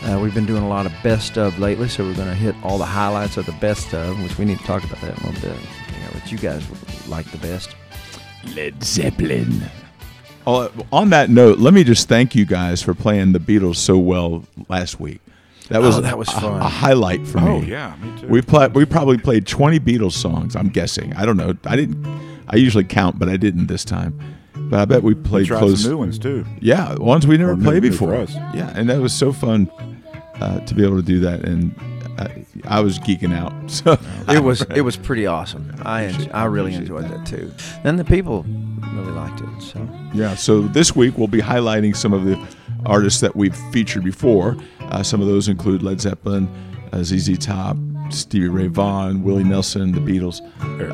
Uh, 0.03 0.19
we've 0.21 0.33
been 0.33 0.47
doing 0.47 0.63
a 0.63 0.67
lot 0.67 0.85
of 0.85 0.91
best 1.03 1.37
of 1.37 1.57
lately, 1.59 1.87
so 1.87 2.03
we're 2.03 2.15
going 2.15 2.27
to 2.27 2.33
hit 2.35 2.55
all 2.63 2.77
the 2.77 2.85
highlights 2.85 3.37
of 3.37 3.45
the 3.45 3.51
best 3.53 3.93
of, 3.93 4.21
which 4.23 4.37
we 4.37 4.45
need 4.45 4.57
to 4.57 4.65
talk 4.65 4.83
about 4.83 4.99
that 5.01 5.17
in 5.17 5.23
a 5.23 5.29
little 5.29 5.49
bit. 5.49 5.59
You 5.93 5.99
know, 5.99 6.09
what 6.11 6.31
you 6.31 6.37
guys 6.37 7.07
like 7.07 7.29
the 7.31 7.37
best. 7.37 7.75
Led 8.55 8.83
Zeppelin. 8.83 9.63
Oh, 10.47 10.71
on 10.91 11.09
that 11.11 11.29
note, 11.29 11.59
let 11.59 11.73
me 11.73 11.83
just 11.83 12.07
thank 12.07 12.33
you 12.35 12.45
guys 12.45 12.81
for 12.81 12.93
playing 12.93 13.31
the 13.33 13.39
Beatles 13.39 13.75
so 13.77 13.97
well 13.97 14.43
last 14.69 14.99
week. 14.99 15.21
That 15.69 15.81
was 15.81 15.97
Oh, 15.97 16.01
that 16.01 16.17
was 16.17 16.27
a- 16.29 16.31
fun. 16.41 16.59
A, 16.61 16.67
highlight 16.67 17.25
for 17.27 17.39
me. 17.39 17.47
Oh, 17.47 17.61
yeah, 17.61 17.95
me 18.01 18.19
too. 18.19 18.27
We 18.27 18.41
played. 18.41 18.73
We 18.73 18.83
probably 18.85 19.17
played 19.17 19.45
twenty 19.47 19.79
Beatles 19.79 20.13
songs. 20.13 20.55
I'm 20.55 20.67
guessing. 20.69 21.13
I 21.15 21.25
don't 21.25 21.37
know. 21.37 21.53
I 21.65 21.75
didn't. 21.75 22.05
I 22.49 22.57
usually 22.57 22.83
count, 22.83 23.17
but 23.19 23.29
I 23.29 23.37
didn't 23.37 23.67
this 23.67 23.85
time. 23.85 24.19
But 24.53 24.79
I 24.79 24.85
bet 24.85 25.03
we 25.03 25.13
played 25.13 25.47
tried 25.47 25.59
close. 25.59 25.81
some 25.83 25.91
new 25.91 25.97
ones 25.97 26.19
too. 26.19 26.45
Yeah, 26.59 26.95
ones 26.95 27.25
we 27.27 27.37
never 27.37 27.51
Or 27.51 27.55
new- 27.55 27.63
played 27.63 27.83
new 27.83 27.91
for 27.91 28.07
before. 28.07 28.15
us. 28.15 28.35
Yeah, 28.53 28.71
and 28.75 28.89
that 28.89 28.99
was 28.99 29.13
so 29.13 29.31
fun 29.31 29.69
uh, 30.41 30.59
to 30.61 30.73
be 30.75 30.83
able 30.83 30.97
to 30.97 31.01
do 31.03 31.19
that, 31.21 31.41
and 31.45 31.73
I, 32.21 32.45
I 32.77 32.79
was 32.81 32.99
geeking 32.99 33.33
out. 33.35 33.51
So 33.71 33.97
It 34.27 34.43
was 34.43 34.61
it 34.75 34.81
was 34.81 34.97
pretty 34.97 35.25
awesome. 35.25 35.73
I 35.83 36.13
I 36.33 36.45
really 36.45 36.73
enjoyed 36.73 37.05
that 37.09 37.25
too. 37.25 37.51
And 37.83 37.97
the 37.97 38.03
people 38.03 38.43
really 38.93 39.11
liked 39.11 39.41
it. 39.41 39.61
So 39.61 39.87
Yeah, 40.13 40.35
so 40.35 40.61
this 40.61 40.95
week 40.95 41.17
we'll 41.17 41.27
be 41.27 41.41
highlighting 41.41 41.95
some 41.95 42.13
of 42.13 42.25
the 42.25 42.37
artists 42.85 43.21
that 43.21 43.35
we've 43.35 43.55
featured 43.71 44.03
before. 44.03 44.57
Uh, 44.81 45.03
some 45.03 45.21
of 45.21 45.27
those 45.27 45.47
include 45.47 45.83
Led 45.83 46.01
Zeppelin, 46.01 46.47
uh, 46.91 47.03
ZZ 47.03 47.37
Top, 47.37 47.77
Stevie 48.09 48.49
Ray 48.49 48.67
Vaughan, 48.67 49.23
Willie 49.23 49.43
Nelson, 49.43 49.91
the 49.93 49.99
Beatles. 50.01 50.41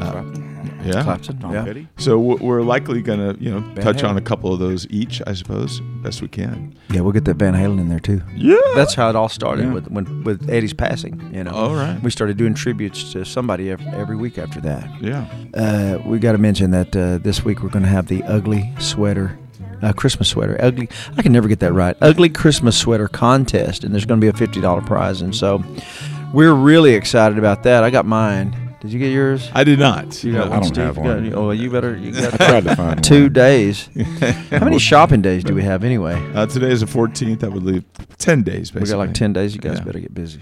Uh. 0.02 0.57
Yeah. 0.84 1.04
Clapton, 1.04 1.40
Tom 1.40 1.54
yeah. 1.54 1.64
Petty. 1.66 1.88
So 1.98 2.18
we're 2.20 2.62
likely 2.62 3.02
going 3.02 3.20
to, 3.20 3.42
you 3.44 3.52
know, 3.52 3.62
touch 3.76 3.98
Halen. 3.98 4.10
on 4.10 4.18
a 4.18 4.22
couple 4.22 4.54
of 4.54 4.60
those 4.60 4.88
each, 4.90 5.22
I 5.28 5.34
suppose, 5.34 5.82
best 6.04 6.22
we 6.22 6.28
can. 6.28 6.76
Yeah, 6.92 7.02
we'll 7.02 7.12
get 7.12 7.26
that 7.26 7.36
Van 7.36 7.54
Halen 7.54 7.80
in 7.80 7.90
there 7.90 8.00
too. 8.00 8.22
Yeah. 8.36 8.56
That's 8.76 8.94
how 8.94 9.10
it 9.10 9.16
all 9.16 9.28
started 9.30 9.66
Yeah. 9.66 9.74
with 9.74 9.88
when 9.90 10.24
with 10.24 10.50
Eddie's 10.50 10.74
passing. 10.74 11.32
You 11.34 11.44
know, 11.44 11.52
All 11.52 11.74
right. 11.76 12.02
We 12.02 12.12
started 12.12 12.38
doing 12.38 12.54
tributes 12.54 13.12
to 13.14 13.26
somebody 13.26 13.72
every, 13.72 13.88
every 13.88 14.16
week 14.16 14.38
after 14.38 14.62
that. 14.62 14.90
Yeah. 15.02 15.26
Uh, 15.54 16.00
we 16.06 16.20
got 16.20 16.34
to 16.34 16.38
mention 16.38 16.72
that 16.72 16.96
uh, 16.96 17.18
this 17.18 17.44
week 17.44 17.62
we're 17.64 17.70
going 17.70 17.84
to 17.84 17.90
have 17.90 18.08
the 18.08 18.24
ugly 18.24 18.72
sweater. 18.80 19.38
Uh, 19.82 19.94
Christmas 19.94 20.28
sweater, 20.30 20.58
ugly. 20.60 20.90
I 21.18 21.22
can 21.22 21.32
never 21.32 21.48
get 21.48 21.60
that 21.60 21.72
right. 21.74 21.96
Ugly 22.02 22.30
Christmas 22.30 22.76
sweater 22.76 23.08
contest, 23.08 23.84
and 23.84 23.94
there's 23.94 24.06
going 24.06 24.20
to 24.20 24.26
be 24.26 24.30
a 24.30 24.34
fifty 24.34 24.60
dollar 24.60 24.82
prize, 24.82 25.22
and 25.22 25.36
so 25.36 25.64
we're 26.34 26.54
really 26.54 26.94
excited 26.94 27.38
about 27.38 27.62
that. 27.64 27.84
I 27.84 27.92
got 27.92 28.06
mine. 28.08 28.56
Did 28.80 28.92
you 28.92 29.00
get 29.00 29.12
yours? 29.12 29.50
I 29.56 29.64
did 29.64 29.80
not. 29.80 30.24
You 30.24 30.34
got 30.34 30.48
I 30.48 30.50
one, 30.50 30.60
don't 30.62 30.68
Steve? 30.74 30.86
have 30.86 30.98
You 30.98 31.04
got- 31.04 31.22
one. 31.22 31.34
oh, 31.34 31.52
you 31.52 31.72
better. 31.72 31.98
You 31.98 32.12
got 32.22 32.34
I 32.36 32.38
tried 32.38 32.64
to 32.66 32.76
find 32.76 33.04
two 33.04 33.24
one. 33.24 33.34
days. 33.34 33.90
How 34.52 34.64
many 34.64 34.78
shopping 34.78 35.22
days 35.22 35.44
do 35.44 35.56
we 35.56 35.64
have 35.64 35.84
anyway? 35.84 36.14
Uh, 36.36 36.46
today 36.46 36.72
is 36.72 36.82
the 36.82 36.86
14th. 36.86 37.40
That 37.40 37.52
would 37.52 37.64
leave 37.64 37.84
10 38.20 38.44
days, 38.44 38.70
basically. 38.70 38.82
We 38.82 38.90
got 38.90 38.98
like 38.98 39.14
ten 39.16 39.34
days. 39.34 39.56
You 39.56 39.62
guys 39.62 39.80
Yeah. 39.80 39.84
better 39.84 40.00
get 40.00 40.14
busy. 40.14 40.42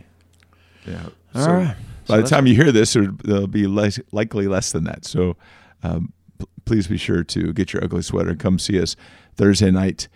Yeah. 0.86 1.04
All 1.34 1.42
So 1.46 1.52
right. 1.54 1.76
By 2.08 2.18
the 2.18 2.28
time 2.28 2.46
you 2.46 2.56
hear 2.56 2.72
this, 2.74 2.94
there- 2.94 3.14
there'll 3.24 3.48
be 3.48 3.68
less, 3.68 4.00
likely 4.12 4.48
less 4.48 4.72
than 4.74 4.84
that. 4.84 5.06
So 5.06 5.38
um, 5.82 6.12
p- 6.38 6.46
please 6.66 6.88
be 6.88 6.98
sure 6.98 7.24
to 7.24 7.54
get 7.54 7.72
your 7.74 7.84
ugly 7.84 8.02
sweater 8.02 8.32
and 8.32 8.40
come 8.40 8.60
see 8.60 8.80
us 8.82 8.96
Thursday 9.38 9.72
night, 9.72 10.08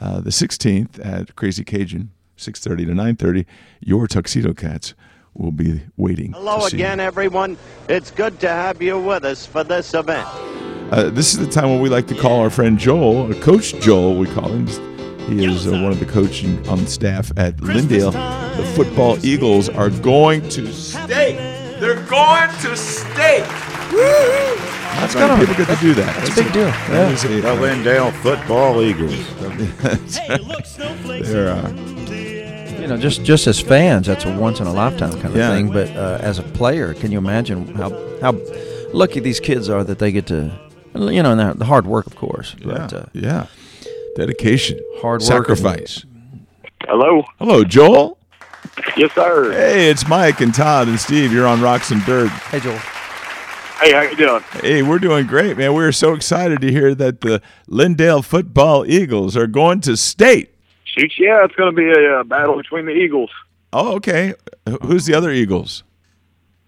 uh, 0.00 0.20
the 0.20 0.30
16th 0.30 0.98
at 1.04 1.36
Crazy 1.36 1.62
Cajun, 1.64 2.10
6:30 2.36 2.86
to 2.86 2.92
9:30. 2.92 3.46
Your 3.80 4.06
Tuxedo 4.08 4.52
Cats 4.52 4.94
will 5.38 5.52
be 5.52 5.80
waiting. 5.96 6.32
Hello 6.32 6.66
again, 6.66 6.98
you. 6.98 7.04
everyone. 7.04 7.56
It's 7.88 8.10
good 8.10 8.38
to 8.40 8.48
have 8.48 8.82
you 8.82 8.98
with 9.00 9.24
us 9.24 9.46
for 9.46 9.64
this 9.64 9.94
event. 9.94 10.26
Uh, 10.90 11.10
this 11.10 11.32
is 11.32 11.38
the 11.38 11.46
time 11.46 11.70
when 11.70 11.80
we 11.80 11.88
like 11.88 12.06
to 12.08 12.14
call 12.14 12.40
our 12.40 12.50
friend 12.50 12.78
Joel, 12.78 13.30
or 13.30 13.34
Coach 13.34 13.74
Joel, 13.80 14.16
we 14.16 14.26
call 14.26 14.48
him. 14.48 14.66
He 15.28 15.44
is 15.44 15.66
uh, 15.66 15.72
one 15.72 15.92
of 15.92 16.00
the 16.00 16.06
coaching 16.06 16.66
on 16.68 16.86
staff 16.86 17.30
at 17.36 17.56
Lindale. 17.58 18.12
The 18.56 18.64
football 18.74 19.24
Eagles 19.24 19.68
are 19.68 19.90
going 19.90 20.48
to 20.50 20.72
state. 20.72 21.36
They're 21.78 22.02
going 22.06 22.48
to 22.62 22.76
state. 22.76 23.44
That's 24.98 25.12
kinda- 25.14 25.28
kind 25.28 25.42
of 25.42 25.48
people 25.48 25.64
get 25.64 25.78
to 25.78 25.84
do 25.84 25.94
that. 25.94 26.16
That's 26.16 26.30
a 26.38 26.42
big 26.42 26.52
deal. 26.52 26.64
That 26.64 26.88
Yeah. 26.90 27.10
is 27.10 27.24
a- 27.24 27.28
The 27.28 27.48
Lindale 27.54 28.12
Football 28.22 28.82
Eagles. 28.82 29.14
They're, 31.28 31.50
uh, 31.50 31.72
You 32.88 32.94
know, 32.94 33.00
just 33.02 33.22
just 33.22 33.46
as 33.46 33.60
fans, 33.60 34.06
that's 34.06 34.24
a 34.24 34.34
once 34.38 34.60
in 34.60 34.66
a 34.66 34.72
lifetime 34.72 35.12
kind 35.12 35.26
of 35.26 35.36
Yeah. 35.36 35.50
thing. 35.50 35.70
But 35.70 35.90
uh, 35.94 36.16
as 36.22 36.38
a 36.38 36.42
player, 36.42 36.94
can 36.94 37.12
you 37.12 37.18
imagine 37.18 37.74
how 37.74 37.90
how 38.22 38.32
lucky 38.94 39.20
these 39.20 39.40
kids 39.40 39.68
are 39.68 39.84
that 39.84 39.98
they 39.98 40.10
get 40.10 40.26
to, 40.28 40.50
you 40.94 41.22
know, 41.22 41.32
and 41.32 41.38
the- 41.38 41.52
the 41.58 41.66
hard 41.66 41.86
work, 41.86 42.06
of 42.06 42.16
course. 42.16 42.56
But 42.64 42.90
yeah, 42.92 42.98
uh, 42.98 43.04
yeah. 43.12 43.46
Dedication, 44.16 44.80
Hard 45.02 45.20
work 45.20 45.28
sacrifice. 45.28 46.06
Hello. 46.86 47.24
Hello, 47.38 47.62
Joel. 47.62 48.16
Yes, 48.96 49.12
sir. 49.14 49.52
Hey, 49.52 49.90
it's 49.90 50.08
Mike 50.08 50.40
and 50.40 50.54
Todd 50.54 50.88
and 50.88 50.98
Steve. 50.98 51.30
You're 51.30 51.46
on 51.46 51.60
Rocks 51.60 51.90
and 51.90 52.02
Dirt. 52.06 52.30
hey, 52.50 52.60
Joel. 52.60 52.78
Hey, 53.82 53.92
how 53.92 54.00
you 54.00 54.16
doing? 54.16 54.42
Hey, 54.62 54.82
we're 54.82 54.98
doing 54.98 55.26
great, 55.26 55.58
man. 55.58 55.74
We're 55.74 55.92
so 55.92 56.14
excited 56.14 56.62
to 56.62 56.70
hear 56.72 56.94
that 56.94 57.20
the 57.20 57.42
Lindale 57.68 58.24
Football 58.24 58.86
Eagles 58.86 59.36
are 59.36 59.46
going 59.46 59.82
to 59.82 59.94
state. 59.94 60.54
Shoot, 60.96 61.12
yeah, 61.18 61.44
it's 61.44 61.54
going 61.54 61.74
to 61.74 61.76
be 61.76 61.88
a, 61.90 62.20
uh 62.20 62.24
battle 62.24 62.56
between 62.56 62.86
the 62.86 62.92
Eagles, 62.92 63.30
Oh, 63.72 63.96
okay. 63.96 64.34
Who's 64.82 65.04
the 65.06 65.14
other 65.14 65.30
Eagles? 65.30 65.84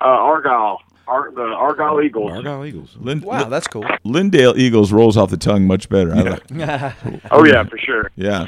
uh, 0.03 0.05
Argyle, 0.05 0.81
Ar- 1.09 1.31
the 1.31 1.43
Argyle 1.43 2.01
Eagles. 2.03 2.31
Argyle 2.31 2.65
Eagles. 2.67 2.97
Lind- 3.01 3.23
Wow, 3.25 3.45
that's 3.49 3.67
cool. 3.67 3.85
Lindale 4.05 4.57
Eagles 4.59 4.93
rolls 4.93 5.17
off 5.17 5.31
the 5.31 5.37
tongue 5.39 5.67
much 5.67 5.89
better. 5.89 6.13
I 6.15 6.21
like- 6.23 6.51
Oh 7.31 7.45
yeah, 7.45 7.65
for 7.65 7.79
sure. 7.79 8.11
yeah. 8.17 8.47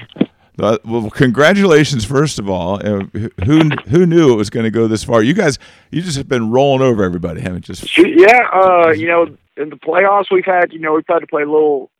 Well, 0.58 1.08
congratulations, 1.10 2.04
first 2.04 2.38
of 2.38 2.48
all. 2.48 2.74
Uh, 2.86 3.04
who 3.44 3.70
who 3.88 4.04
knew 4.06 4.32
it 4.32 4.36
was 4.36 4.50
going 4.50 4.64
to 4.64 4.70
go 4.70 4.86
this 4.86 5.02
far? 5.02 5.22
You 5.22 5.32
guys, 5.32 5.58
you 5.90 6.02
just 6.02 6.16
have 6.18 6.28
been 6.28 6.50
rolling 6.50 6.82
over 6.82 7.02
everybody, 7.02 7.40
haven't 7.40 7.68
you? 7.68 7.74
Just 7.74 7.98
yeah, 7.98 8.48
uh, 8.52 8.90
you 8.90 9.06
know, 9.08 9.34
in 9.56 9.70
the 9.70 9.76
playoffs 9.76 10.26
we've 10.30 10.44
had, 10.44 10.72
you 10.72 10.78
know, 10.78 10.92
we've 10.94 11.04
had 11.08 11.20
to 11.20 11.26
play 11.26 11.42
a 11.42 11.46
little 11.50 11.90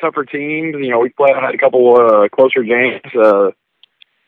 tougher 0.00 0.24
teams. 0.24 0.76
You 0.78 0.90
know, 0.90 1.00
we've 1.00 1.14
played 1.16 1.34
had 1.34 1.54
a 1.54 1.58
couple 1.58 1.96
uh, 1.96 2.28
closer 2.28 2.62
games. 2.62 3.02
Uh, 3.14 3.50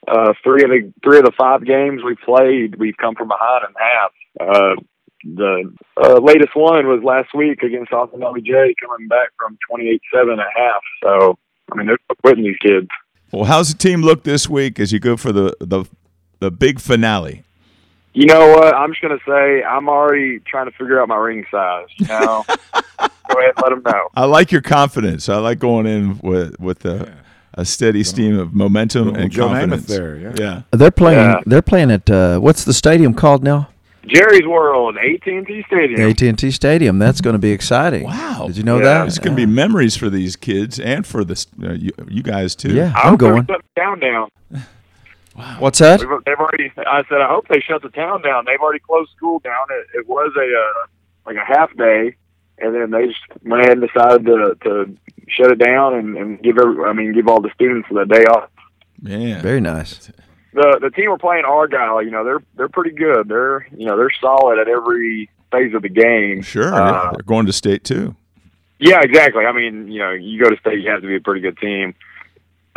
uh, 0.09 0.33
three 0.43 0.65
of 0.65 0.71
the 0.71 0.93
three 1.05 1.19
of 1.19 1.25
the 1.25 1.33
five 1.39 1.65
games 1.65 2.03
we 2.05 2.17
played, 2.17 2.77
we've 2.77 2.97
come 2.97 3.15
from 3.15 3.29
behind 3.29 3.65
in 3.69 3.75
half. 3.79 4.13
Uh, 4.41 4.83
the 5.25 5.73
uh, 6.03 6.19
latest 6.19 6.57
one 6.57 6.89
was 6.89 7.01
last 7.05 7.33
week 7.35 7.63
against 7.63 7.93
Austin 7.93 8.21
LBJ, 8.21 8.75
coming 8.83 9.09
back 9.09 9.29
from 9.39 9.57
twenty-eight-seven 9.69 10.41
at 10.41 10.47
half. 10.57 10.83
So, 11.05 11.39
I 11.71 11.77
mean, 11.77 11.87
they're 11.87 11.99
quitting 12.25 12.45
these 12.45 12.57
kids. 12.61 12.89
well, 13.31 13.45
how's 13.45 13.73
the 13.73 13.79
team 13.79 14.03
look 14.03 14.25
this 14.25 14.49
week 14.49 14.81
as 14.81 14.93
you 14.93 14.99
go 14.99 15.17
for 15.17 15.31
the 15.31 15.57
the 15.61 15.85
the 16.41 16.51
big 16.51 16.81
finale? 16.81 17.45
You 18.15 18.27
know 18.27 18.49
what? 18.49 18.75
I'm 18.75 18.91
just 18.91 19.01
gonna 19.01 19.19
say 19.27 19.63
I'm 19.63 19.89
already 19.89 20.41
trying 20.41 20.67
to 20.67 20.73
figure 20.73 21.01
out 21.01 21.09
my 21.09 21.17
ring 21.17 21.45
size. 21.51 21.87
You 21.97 22.09
know, 22.09 22.45
go 23.55 23.63
ahead, 23.67 23.73
and 23.73 23.85
let 23.85 23.93
them 23.93 23.93
know. 23.93 24.09
I 24.15 24.25
like 24.27 24.53
your 24.53 24.63
confidence. 24.63 25.29
I 25.29 25.37
like 25.39 25.59
going 25.59 25.87
in 25.87 26.19
with 26.23 26.59
with 26.61 26.85
a, 26.85 27.13
a 27.55 27.65
steady 27.65 28.05
stream 28.05 28.39
of 28.39 28.55
momentum 28.55 29.07
Little 29.07 29.23
and 29.23 29.31
Joe 29.33 29.49
Namath 29.49 29.61
confidence. 29.61 29.87
there, 29.87 30.17
yeah. 30.17 30.33
yeah. 30.39 30.63
They're 30.73 30.91
playing. 30.91 31.19
Yeah. 31.19 31.41
They're 31.47 31.63
playing 31.63 31.91
at 31.91 32.09
uh, 32.11 32.39
what's 32.41 32.65
the 32.65 32.73
stadium 32.75 33.15
called 33.15 33.43
now? 33.45 33.69
Jerry's 34.05 34.45
World, 34.49 34.97
AT&T 34.97 35.65
Stadium. 35.69 36.01
AT 36.11 36.21
and 36.23 36.37
T 36.37 36.51
Stadium. 36.51 36.99
That's 36.99 37.21
going 37.21 37.35
to 37.35 37.39
be 37.39 37.53
exciting. 37.53 38.03
Wow. 38.03 38.47
Did 38.49 38.57
you 38.57 38.65
know 38.65 38.79
Yeah. 38.79 38.85
that? 38.85 39.07
It's 39.07 39.21
going 39.21 39.37
to 39.37 39.37
be 39.37 39.47
memories 39.47 39.97
for 39.97 40.11
these 40.11 40.35
kids 40.35 40.81
and 40.81 41.07
for 41.07 41.23
the 41.25 41.47
uh, 41.63 41.75
you, 41.75 41.93
you 42.09 42.21
guys 42.25 42.57
too. 42.57 42.75
Yeah, 42.75 42.93
I 42.97 43.03
I'm 43.03 43.11
hope 43.11 43.21
they 43.21 43.27
going. 43.29 43.47
shut 43.47 43.63
the 43.77 43.81
town 43.81 44.01
down. 44.01 44.29
What's 45.61 45.79
that? 45.79 46.01
We've, 46.01 46.09
they've 46.27 46.37
already. 46.39 46.73
I 46.79 47.05
said 47.09 47.21
I 47.21 47.29
hope 47.29 47.47
they 47.49 47.61
shut 47.61 47.81
the 47.83 47.89
town 47.91 48.23
down. 48.23 48.45
They've 48.45 48.61
already 48.61 48.81
closed 48.81 49.13
school 49.17 49.39
down. 49.39 49.67
It, 49.71 50.01
it 50.01 50.09
was 50.09 50.33
a 50.37 50.41
uh, 50.43 50.87
like 51.25 51.37
a 51.37 51.45
half 51.45 51.75
day, 51.77 52.17
and 52.63 52.75
then 52.75 52.91
they 52.91 53.07
just 53.09 53.21
went 53.45 53.63
ahead 53.63 53.79
and 53.79 53.89
decided 53.89 54.27
to 54.27 54.57
to 54.65 54.97
shut 55.29 55.51
it 55.51 55.59
down 55.59 55.95
and, 55.95 56.17
and 56.17 56.43
give 56.43 56.59
every, 56.59 56.85
I 56.85 56.93
mean 56.93 57.13
give 57.13 57.29
all 57.29 57.41
the 57.41 57.51
students 57.55 57.89
the 57.91 58.05
day 58.05 58.25
off. 58.25 58.51
Yeah, 59.03 59.41
Very 59.43 59.61
nice. 59.61 60.11
The 60.55 60.79
the 60.81 60.91
team 60.91 61.11
we're 61.11 61.19
playing 61.19 61.45
Argyle, 61.45 62.03
you 62.03 62.11
know, 62.11 62.25
they're 62.25 62.43
they're 62.57 62.69
pretty 62.69 62.95
good. 62.95 63.29
They're 63.29 63.67
you 63.77 63.87
know 63.87 63.97
they're 63.97 64.13
solid 64.21 64.59
at 64.59 64.69
every 64.69 65.31
phase 65.51 65.75
of 65.75 65.83
the 65.83 65.89
game. 65.89 66.43
Sure, 66.43 66.73
Uh, 66.75 67.13
they're 67.13 67.23
going 67.25 67.47
to 67.47 67.53
state 67.53 67.85
too. 67.85 68.15
Yeah, 68.79 69.01
exactly. 69.03 69.45
I 69.45 69.53
mean, 69.53 69.91
you 69.91 70.01
know, 70.01 70.11
you 70.11 70.43
go 70.43 70.51
to 70.51 70.57
state, 70.59 70.81
you 70.81 70.91
have 70.91 71.03
to 71.03 71.07
be 71.07 71.17
a 71.17 71.21
pretty 71.21 71.41
good 71.41 71.57
team. 71.59 71.95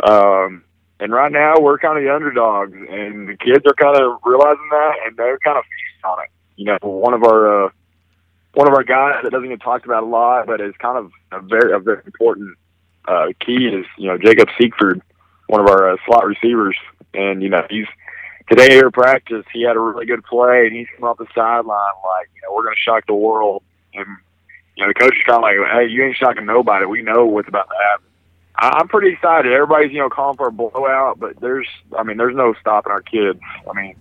Um, 0.02 0.62
and 1.00 1.12
right 1.12 1.32
now, 1.32 1.58
we're 1.58 1.78
kind 1.78 1.98
of 1.98 2.04
the 2.04 2.14
underdogs, 2.14 2.72
and 2.72 3.28
the 3.28 3.36
kids 3.36 3.64
are 3.66 3.74
kind 3.74 3.96
of 4.00 4.20
realizing 4.24 4.68
that, 4.70 4.92
and 5.06 5.16
they're 5.16 5.38
kind 5.38 5.58
of 5.58 5.64
feasting 5.64 6.04
on 6.10 6.18
it. 6.22 6.30
You 6.56 6.64
know, 6.66 6.78
one 6.80 7.12
of 7.12 7.24
our 7.24 7.66
uh, 7.66 7.70
one 8.56 8.68
of 8.68 8.74
our 8.74 8.84
guys 8.84 9.20
that 9.22 9.30
doesn't 9.30 9.50
get 9.50 9.60
talked 9.60 9.84
about 9.84 10.02
a 10.02 10.06
lot, 10.06 10.46
but 10.46 10.62
is 10.62 10.74
kind 10.78 10.96
of 10.96 11.12
a 11.30 11.40
very 11.40 11.72
a 11.72 11.78
very 11.78 12.00
important 12.06 12.56
uh, 13.06 13.26
key 13.38 13.66
is 13.66 13.84
you 13.98 14.08
know 14.08 14.16
Jacob 14.16 14.48
Siegford, 14.58 15.02
one 15.48 15.60
of 15.60 15.68
our 15.68 15.90
uh, 15.92 15.96
slot 16.06 16.24
receivers, 16.26 16.76
and 17.12 17.42
you 17.42 17.50
know 17.50 17.66
he's 17.68 17.86
today 18.48 18.70
here 18.70 18.86
at 18.86 18.94
practice 18.94 19.44
he 19.52 19.62
had 19.62 19.76
a 19.76 19.80
really 19.80 20.06
good 20.06 20.24
play, 20.24 20.66
and 20.66 20.74
he's 20.74 20.86
come 20.96 21.06
off 21.06 21.18
the 21.18 21.26
sideline 21.34 21.92
like 22.02 22.30
you 22.34 22.40
know 22.42 22.54
we're 22.54 22.68
to 22.68 22.74
shock 22.76 23.06
the 23.06 23.14
world, 23.14 23.62
and 23.92 24.06
you 24.74 24.84
know, 24.84 24.88
the 24.90 24.94
coach 24.94 25.14
is 25.14 25.22
kind 25.26 25.36
of 25.36 25.42
like, 25.42 25.56
hey, 25.72 25.86
you 25.88 26.04
ain't 26.04 26.16
shocking 26.16 26.46
nobody. 26.46 26.86
We 26.86 27.02
know 27.02 27.24
what's 27.26 27.48
about 27.48 27.68
to 27.68 27.74
happen. 27.90 28.06
I- 28.56 28.78
I'm 28.80 28.88
pretty 28.88 29.12
excited. 29.12 29.52
Everybody's, 29.52 29.92
you 29.92 29.98
know, 29.98 30.08
calling 30.08 30.36
for 30.36 30.48
a 30.48 30.52
blowout, 30.52 31.18
but 31.18 31.40
there's, 31.40 31.68
I 31.96 32.02
mean, 32.02 32.16
there's 32.16 32.36
no 32.36 32.54
stopping 32.60 32.92
our 32.92 33.02
kids. 33.02 33.38
I 33.68 33.72
mean, 33.74 33.96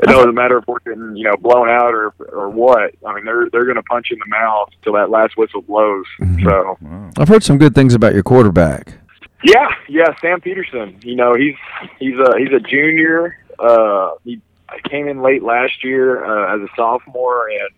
it 0.00 0.06
doesn't 0.06 0.34
matter 0.34 0.58
if 0.58 0.66
we're 0.68 0.78
getting, 0.80 1.16
you 1.16 1.24
know, 1.24 1.36
blown 1.36 1.68
out 1.68 1.92
or 1.92 2.12
or 2.32 2.48
what. 2.48 2.94
I 3.04 3.14
mean, 3.14 3.24
they're 3.24 3.50
they're 3.50 3.64
going 3.64 3.76
to 3.76 3.82
punch 3.82 4.08
you 4.10 4.14
in 4.14 4.20
the 4.20 4.26
mouth 4.28 4.70
till 4.82 4.92
that 4.92 5.10
last 5.10 5.36
whistle 5.36 5.62
blows. 5.62 6.04
So, 6.44 6.78
I've 7.18 7.28
heard 7.28 7.42
some 7.42 7.58
good 7.58 7.74
things 7.74 7.94
about 7.94 8.14
your 8.14 8.22
quarterback. 8.22 8.94
yeah, 9.42 9.68
yeah, 9.88 10.14
Sam 10.20 10.40
Peterson. 10.40 10.98
You 11.02 11.16
know, 11.16 11.34
he's 11.34 11.56
he's 11.98 12.14
a 12.14 12.38
he's 12.38 12.52
a 12.52 12.60
junior. 12.60 13.38
Uh, 13.58 14.10
he 14.24 14.40
came 14.84 15.08
in 15.08 15.20
late 15.20 15.42
last 15.42 15.82
year 15.82 16.24
uh, 16.24 16.54
as 16.54 16.60
a 16.60 16.68
sophomore, 16.76 17.48
and 17.48 17.70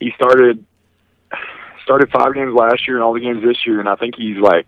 he 0.00 0.10
started 0.16 0.64
started 1.84 2.10
five 2.10 2.34
games 2.34 2.54
last 2.54 2.88
year 2.88 2.96
and 2.96 3.04
all 3.04 3.12
the 3.12 3.20
games 3.20 3.44
this 3.44 3.64
year, 3.64 3.78
and 3.78 3.88
I 3.88 3.94
think 3.94 4.16
he's 4.16 4.38
like 4.38 4.66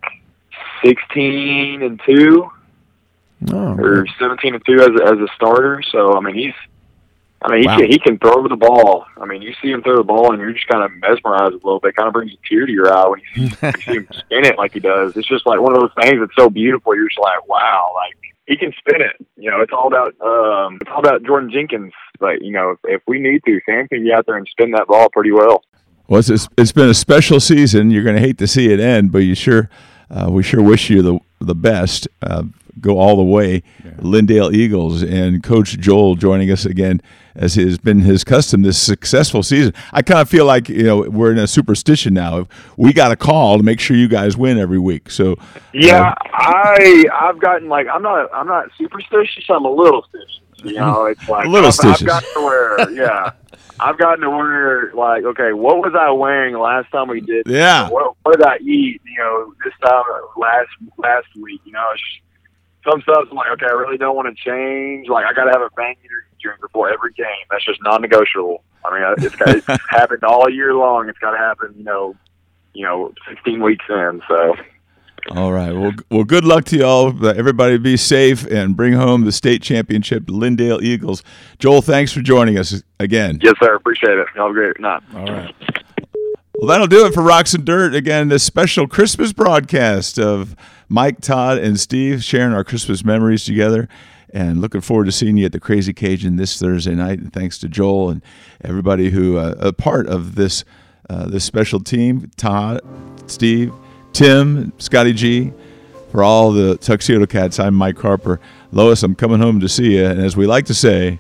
sixteen 0.85 1.83
and 1.83 2.01
two 2.07 2.49
Oh, 3.53 3.75
or 3.79 4.07
seventeen 4.19 4.55
and 4.55 4.65
two 4.67 4.81
as 4.81 4.89
a, 4.89 5.05
as 5.05 5.19
a 5.19 5.29
starter. 5.37 5.83
So 5.93 6.17
I 6.17 6.21
mean, 6.21 6.35
he's 6.35 6.55
I 7.41 7.51
mean 7.53 7.61
he 7.61 7.67
Wow. 7.67 7.77
can 7.79 7.87
he 7.91 7.99
can 7.99 8.19
throw 8.19 8.47
the 8.49 8.57
ball. 8.57 9.07
I 9.21 9.27
mean, 9.27 9.43
you 9.43 9.55
see 9.63 9.71
him 9.71 9.83
throw 9.83 9.97
the 9.97 10.03
ball, 10.03 10.33
and 10.33 10.41
you're 10.41 10.53
just 10.53 10.67
kind 10.67 10.83
of 10.85 10.91
mesmerized 11.01 11.53
a 11.55 11.57
little 11.65 11.79
bit. 11.81 11.95
Kind 11.97 12.09
of 12.09 12.13
brings 12.15 12.33
a 12.33 12.37
tear 12.49 12.67
to 12.67 12.73
your 12.73 12.93
eye 12.93 13.07
when 13.09 13.21
you 13.21 13.49
see, 13.49 13.57
you 13.67 13.73
see 13.83 13.93
him 13.99 14.09
spin 14.13 14.45
it 14.45 14.59
like 14.59 14.73
he 14.73 14.81
does. 14.81 15.17
It's 15.17 15.29
just 15.29 15.47
like 15.47 15.61
one 15.61 15.75
of 15.75 15.81
those 15.81 15.93
things 16.03 16.19
that's 16.21 16.35
so 16.37 16.51
beautiful. 16.51 16.97
You're 16.97 17.09
just 17.09 17.21
like, 17.21 17.47
wow, 17.49 17.93
like 17.95 18.15
he 18.47 18.57
can 18.57 18.73
spin 18.79 19.03
it. 19.03 19.15
You 19.37 19.51
know, 19.53 19.61
it's 19.61 19.73
all 19.73 19.87
about 19.87 20.15
um, 20.21 20.79
it's 20.81 20.91
all 20.91 20.99
about 20.99 21.23
Jordan 21.23 21.51
Jenkins. 21.53 21.93
But 22.19 22.43
you 22.43 22.51
know, 22.51 22.71
if, 22.71 22.79
if 22.85 23.03
we 23.07 23.21
need 23.21 23.43
to, 23.47 23.61
Sam 23.67 23.87
can 23.87 24.05
get 24.05 24.15
out 24.15 24.27
there 24.27 24.37
and 24.37 24.49
spin 24.51 24.73
that 24.73 24.89
ball 24.89 25.09
pretty 25.11 25.31
well. 25.31 25.63
Well, 26.09 26.21
it's, 26.21 26.49
it's 26.57 26.73
been 26.73 26.89
a 26.89 26.95
special 26.95 27.39
season. 27.39 27.91
You're 27.91 28.03
going 28.03 28.17
to 28.17 28.23
hate 28.23 28.39
to 28.39 28.47
see 28.47 28.73
it 28.73 28.81
end, 28.81 29.13
but 29.13 29.19
you 29.19 29.35
sure, 29.35 29.69
uh, 30.11 30.29
we 30.31 30.43
sure 30.43 30.63
wish 30.63 30.91
you 30.91 31.03
the 31.03 31.19
the 31.41 31.55
best. 31.55 32.09
Uh, 32.23 32.45
go 32.81 32.99
all 32.99 33.17
the 33.17 33.23
way, 33.23 33.63
Lindale 33.99 34.55
Eagles, 34.55 35.03
and 35.03 35.43
Coach 35.43 35.79
Joel 35.79 36.15
joining 36.15 36.51
us 36.51 36.65
again 36.65 37.01
as 37.39 37.55
has 37.55 37.79
been 37.79 38.01
his 38.01 38.25
custom 38.25 38.63
this 38.63 38.79
successful 38.79 39.43
season. 39.43 39.73
I 39.93 40.03
kind 40.03 40.21
of 40.21 40.29
feel 40.29 40.45
like 40.45 40.69
you 40.69 40.83
know 40.83 41.09
we're 41.09 41.33
in 41.33 41.39
a 41.39 41.47
superstition 41.47 42.13
now. 42.13 42.49
We 42.77 42.93
got 42.93 43.13
a 43.13 43.17
call 43.17 43.57
to 43.57 43.63
make 43.63 43.81
sure 43.81 43.97
you 43.97 44.09
guys 44.09 44.37
win 44.37 44.59
every 44.59 44.79
week. 44.79 45.11
So 45.11 45.37
Yeah, 45.73 46.15
I 46.25 47.05
I've 47.15 47.39
gotten 47.39 47.69
like 47.69 47.87
I'm 47.89 48.03
not 48.03 48.29
I'm 48.35 48.47
not 48.47 48.69
superstitious. 48.77 49.45
I'm 49.49 49.65
a 49.65 49.71
little 49.71 50.03
stitious. 50.03 50.65
You 50.65 50.75
know, 50.75 51.05
it's 51.07 51.29
like 51.29 51.47
A 51.47 51.49
little 51.49 51.71
I've. 51.71 51.85
I've 51.85 52.07
gotten 52.07 52.35
to 52.35 52.41
where 52.41 52.91
yeah, 52.91 53.31
I've 53.81 53.99
gotten 53.99 54.21
to 54.21 54.31
where 54.31 54.93
like 54.95 55.25
okay, 55.25 55.53
what 55.53 55.79
was 55.79 55.95
I 55.99 56.11
wearing 56.11 56.59
last 56.59 56.91
time 56.91 57.09
we 57.09 57.21
did? 57.21 57.47
Yeah. 57.47 57.89
What, 57.89 58.17
what 58.23 58.37
did 58.37 58.47
I 58.47 58.59
eat? 58.59 59.01
You 59.05 59.19
know, 59.19 59.55
this 59.65 59.75
time 59.83 60.05
last 60.37 60.69
last 60.97 61.27
week. 61.41 61.61
You 61.65 61.73
know, 61.73 61.87
some 62.89 63.03
stuff 63.03 63.29
I'm 63.31 63.37
like 63.37 63.51
okay, 63.53 63.67
I 63.67 63.75
really 63.75 63.99
don't 63.99 64.17
want 64.17 64.35
to 64.35 64.43
change. 64.43 65.09
Like 65.09 65.27
I 65.27 65.33
got 65.33 65.45
to 65.45 65.53
have 65.53 65.63
a 65.63 65.71
bang 65.77 65.97
energy 66.01 66.27
drink 66.41 66.61
before 66.61 66.91
every 66.91 67.13
game. 67.13 67.27
That's 67.51 67.65
just 67.65 67.83
non-negotiable. 67.83 68.63
I 68.85 68.95
mean, 68.95 69.15
it's 69.25 69.37
got 69.37 69.49
it's 69.49 69.67
happened 69.91 70.25
all 70.25 70.49
year 70.49 70.75
long. 70.75 71.09
It's 71.09 71.19
got 71.19 71.33
to 71.33 71.39
happen. 71.39 71.75
You 71.77 71.85
know, 71.85 72.17
you 72.75 72.85
know, 72.85 73.13
16 73.29 73.63
weeks 73.63 73.85
in. 73.89 74.23
So. 74.29 74.57
All 75.33 75.53
right. 75.53 75.73
Well, 75.73 75.93
well, 76.11 76.25
good 76.25 76.45
luck 76.45 76.65
to 76.67 76.79
y'all. 76.79 77.27
Everybody 77.27 77.77
be 77.77 77.97
safe 77.97 78.47
and 78.47 78.77
bring 78.77 78.95
home 78.95 79.25
the 79.25 79.33
state 79.33 79.63
championship, 79.63 80.25
Lindale 80.25 80.83
Eagles. 80.83 81.23
Joel, 81.59 81.83
thanks 81.83 82.13
for 82.13 82.21
joining 82.21 82.59
us 82.59 82.83
again. 82.99 83.39
Yes, 83.43 83.55
sir. 83.63 83.75
Appreciate 83.75 84.19
it. 84.19 84.27
Y'all 84.35 84.47
have 84.47 84.51
a 84.51 84.55
great 84.55 84.81
night. 84.81 85.03
All 85.15 85.27
right. 85.27 85.55
Well, 86.55 86.67
that'll 86.67 86.87
do 86.87 87.07
it 87.07 87.15
for 87.15 87.23
Rocks 87.23 87.55
and 87.55 87.65
Dirt. 87.65 87.95
Again, 87.95 88.29
this 88.29 88.43
special 88.43 88.89
Christmas 88.89 89.33
broadcast 89.33 90.19
of 90.19 90.57
Mike, 90.89 91.21
Todd, 91.21 91.59
and 91.59 91.79
Steve 91.79 92.25
sharing 92.25 92.53
our 92.53 92.65
Christmas 92.65 93.05
memories 93.05 93.45
together. 93.45 93.89
And 94.31 94.61
looking 94.61 94.81
forward 94.81 95.05
to 95.07 95.13
seeing 95.13 95.37
you 95.37 95.47
at 95.47 95.53
the 95.53 95.61
Crazy 95.61 95.93
Cajun 95.93 96.37
this 96.37 96.59
Thursday 96.59 96.95
night. 96.95 97.19
And 97.19 97.33
thanks 97.33 97.59
to 97.59 97.69
Joel 97.69 98.11
and 98.11 98.23
everybody 98.63 99.11
who 99.11 99.37
uh, 99.37 99.55
a 99.59 99.73
part 99.73 100.07
of 100.07 100.35
this 100.35 100.65
uh, 101.09 101.27
this 101.27 101.45
special 101.45 101.81
team, 101.81 102.31
Todd, 102.37 102.81
Steve, 103.27 103.73
Tim, 104.13 104.73
Scotty 104.79 105.13
G, 105.13 105.53
for 106.11 106.23
all 106.23 106.53
the 106.53 106.77
Tuxedo 106.79 107.27
Cats. 107.27 107.59
I'm 107.61 107.75
Mike 107.75 107.99
Harper. 107.99 108.41
Lois, 108.73 109.03
I'm 109.03 109.15
coming 109.15 109.41
home 109.41 109.61
to 109.61 109.69
see 109.69 109.97
you. 109.97 110.05
And 110.07 110.21
as 110.21 110.37
we 110.37 110.47
like 110.47 110.67
to 110.67 110.75
say, 110.75 111.19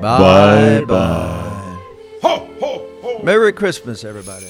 Bye 0.00 0.84
bye. 0.86 1.78
Ho 2.22 2.48
ho 2.60 2.86
ho! 3.02 3.22
Merry 3.22 3.52
Christmas, 3.52 4.04
everybody. 4.04 4.46